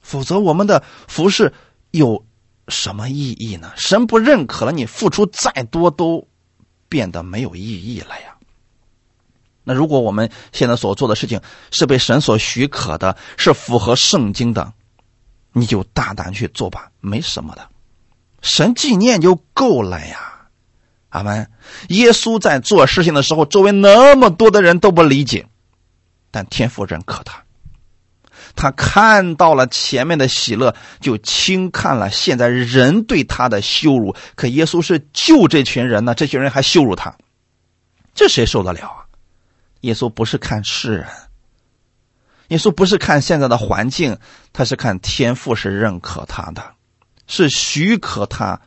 [0.01, 1.53] 否则我们的服饰
[1.91, 2.25] 有
[2.69, 3.73] 什么意义呢？
[3.77, 6.29] 神不认可了，你付出再多都
[6.89, 8.37] 变得没有意义了呀。
[9.65, 11.41] 那如果我们现在所做的事情
[11.71, 14.73] 是被神所许可的，是符合圣经的。”
[15.53, 17.69] 你就大胆去做吧，没什么的，
[18.43, 20.49] 神纪念就够了呀，
[21.09, 21.51] 阿门。
[21.89, 25.49] 耶稣在做事情的时候，周围那么多的人都不理解，
[26.31, 27.43] 但天父认可他，
[28.59, 34.17] 他看到了前面的喜乐，就轻看了现在人对他的羞辱。
[34.35, 37.17] 可耶稣是救这群人呢，这群人还羞辱他，
[38.15, 39.07] 这谁受得了啊？
[39.83, 41.07] 耶稣不是看世人。
[42.49, 44.19] 耶稣不是看现在的环境，
[44.53, 46.65] 他是看天父是认可他的，
[47.29, 48.61] 是许可他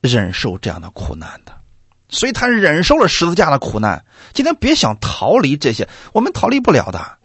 [0.00, 1.52] 忍受这样的苦难的，
[2.10, 4.04] 所以他忍受了十字架的苦难。
[4.32, 7.17] 今天别想逃离这些，我们逃离不了的。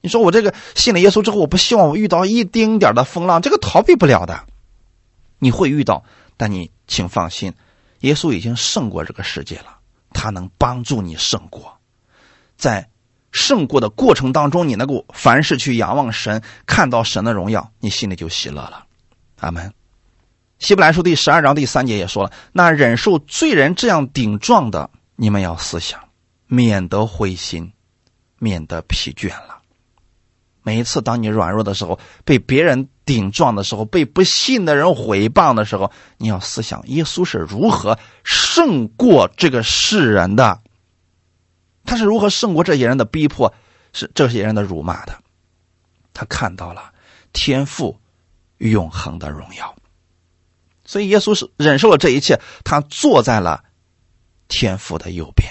[0.00, 4.44] 你说我这个信了耶稣之后，我不希望我遇到一丁点的风浪，这个逃避不了的。
[5.38, 6.04] 你会遇到，
[6.36, 7.54] 但你请放心，
[8.00, 9.78] 耶稣已经胜过这个世界了，
[10.12, 11.78] 他能帮助你胜过，
[12.56, 12.88] 在。
[13.30, 18.86] 胜过的过程当中，你能够凡事去仰望神，看到神的荣耀，你心里就喜乐了。
[19.40, 19.74] 阿门。
[20.58, 26.08] 希伯来书第十二章第三节也说了：“那忍受罪人这样顶撞的，你们要思想，
[26.46, 27.70] 免得灰心，
[28.38, 29.57] 免得疲倦了。
[30.68, 40.60] 每一次当你软弱的时候，被别人顶撞的时候，被不信的人毁谤的时候，你要思想耶稣是如何胜过这个世人的。”
[41.86, 43.54] 他是如何胜过这些人的逼迫，
[43.94, 45.18] 是这些人的辱骂的？
[46.12, 46.92] 他看到了
[47.32, 47.98] 天赋
[48.58, 49.74] 永恒的荣耀，
[50.84, 53.64] 所以耶稣是忍受了这一切，他坐在了
[54.48, 55.50] 天赋的右边。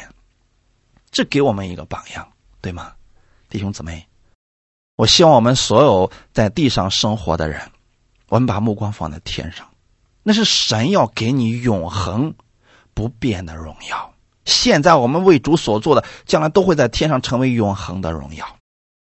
[1.09, 2.93] 这给我们一个榜样，对吗，
[3.49, 4.07] 弟兄姊妹？
[4.98, 7.62] 我希望我们所有在地上生活的人，
[8.30, 9.68] 我们把目光放在天上，
[10.24, 12.34] 那是神要给你永恒
[12.95, 14.12] 不变的荣耀。
[14.43, 18.58] 现在我们为主所做的，将来都会在天上成为永恒的荣耀。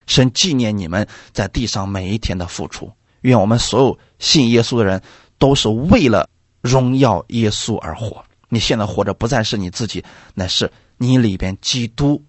[0.06, 2.92] 神纪念你们在地上每一天的付出。
[3.22, 5.02] 愿我们所有信耶稣的人，
[5.36, 6.28] 都是为了
[6.60, 8.24] 荣耀耶稣而活。
[8.48, 10.04] 你现在活着不再是你自己，
[10.34, 12.22] 乃是你里边基督，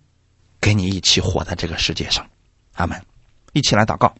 [0.59, 2.25] 跟你一起活在这个世界上。
[2.73, 2.99] 阿门。
[3.53, 4.13] 一起来祷告。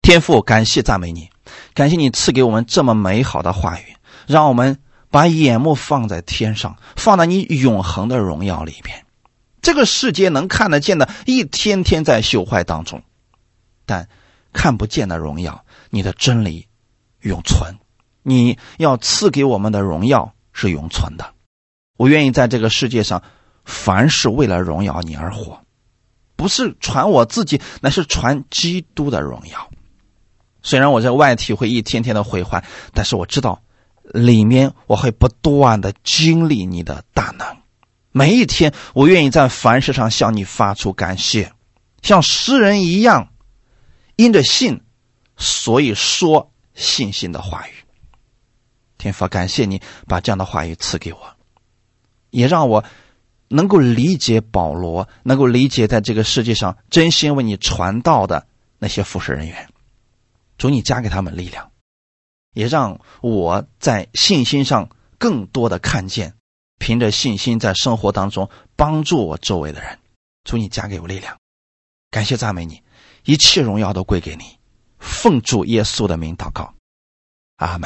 [0.00, 1.30] 天父，感谢赞美你，
[1.74, 3.96] 感谢你赐给我们这么美好的话语，
[4.26, 9.04] 让我们把眼目放在天上，放在你永恒的荣耀里边。
[9.62, 13.02] 这个世界能看得见的，一天天在朽坏当中，
[13.86, 14.08] 但
[14.52, 16.68] 看不见的荣耀，你的真理
[17.20, 17.78] 永存。
[18.22, 21.34] 你要赐给我们的荣耀是永存的。
[21.96, 23.22] 我愿意在这个世界上，
[23.64, 25.63] 凡是为了荣耀你而活，
[26.36, 29.70] 不是传我自己，乃是传基督的荣耀。
[30.62, 33.62] 虽然我在外体会一天天的毁坏，但是我知道，
[34.12, 37.46] 里面我会不断的经历你的大能。
[38.12, 41.52] 每一天，我愿意在凡事上向你发出感谢，
[42.00, 43.28] 像诗人一样，
[44.16, 44.80] 因着信，
[45.36, 47.72] 所以说信心的话语。
[48.96, 51.18] 天父，感谢你把这样的话语赐给我，
[52.30, 52.84] 也让我
[53.48, 58.46] 能够理解保罗，能够理解在这个世界上真心为你传道的
[58.78, 59.68] 那些服侍人员。
[60.58, 61.70] 主，你加给他们力量，
[62.52, 64.88] 也让我在信心上
[65.18, 66.34] 更多的看见，
[66.78, 69.98] 凭着信心在生活当中帮助我周围的人。
[70.44, 71.36] 主，你加给我力量，
[72.10, 72.82] 感谢赞美你，
[73.24, 74.44] 一切荣耀都归给你，
[74.98, 76.72] 奉主耶稣的名祷告，
[77.56, 77.82] 阿门。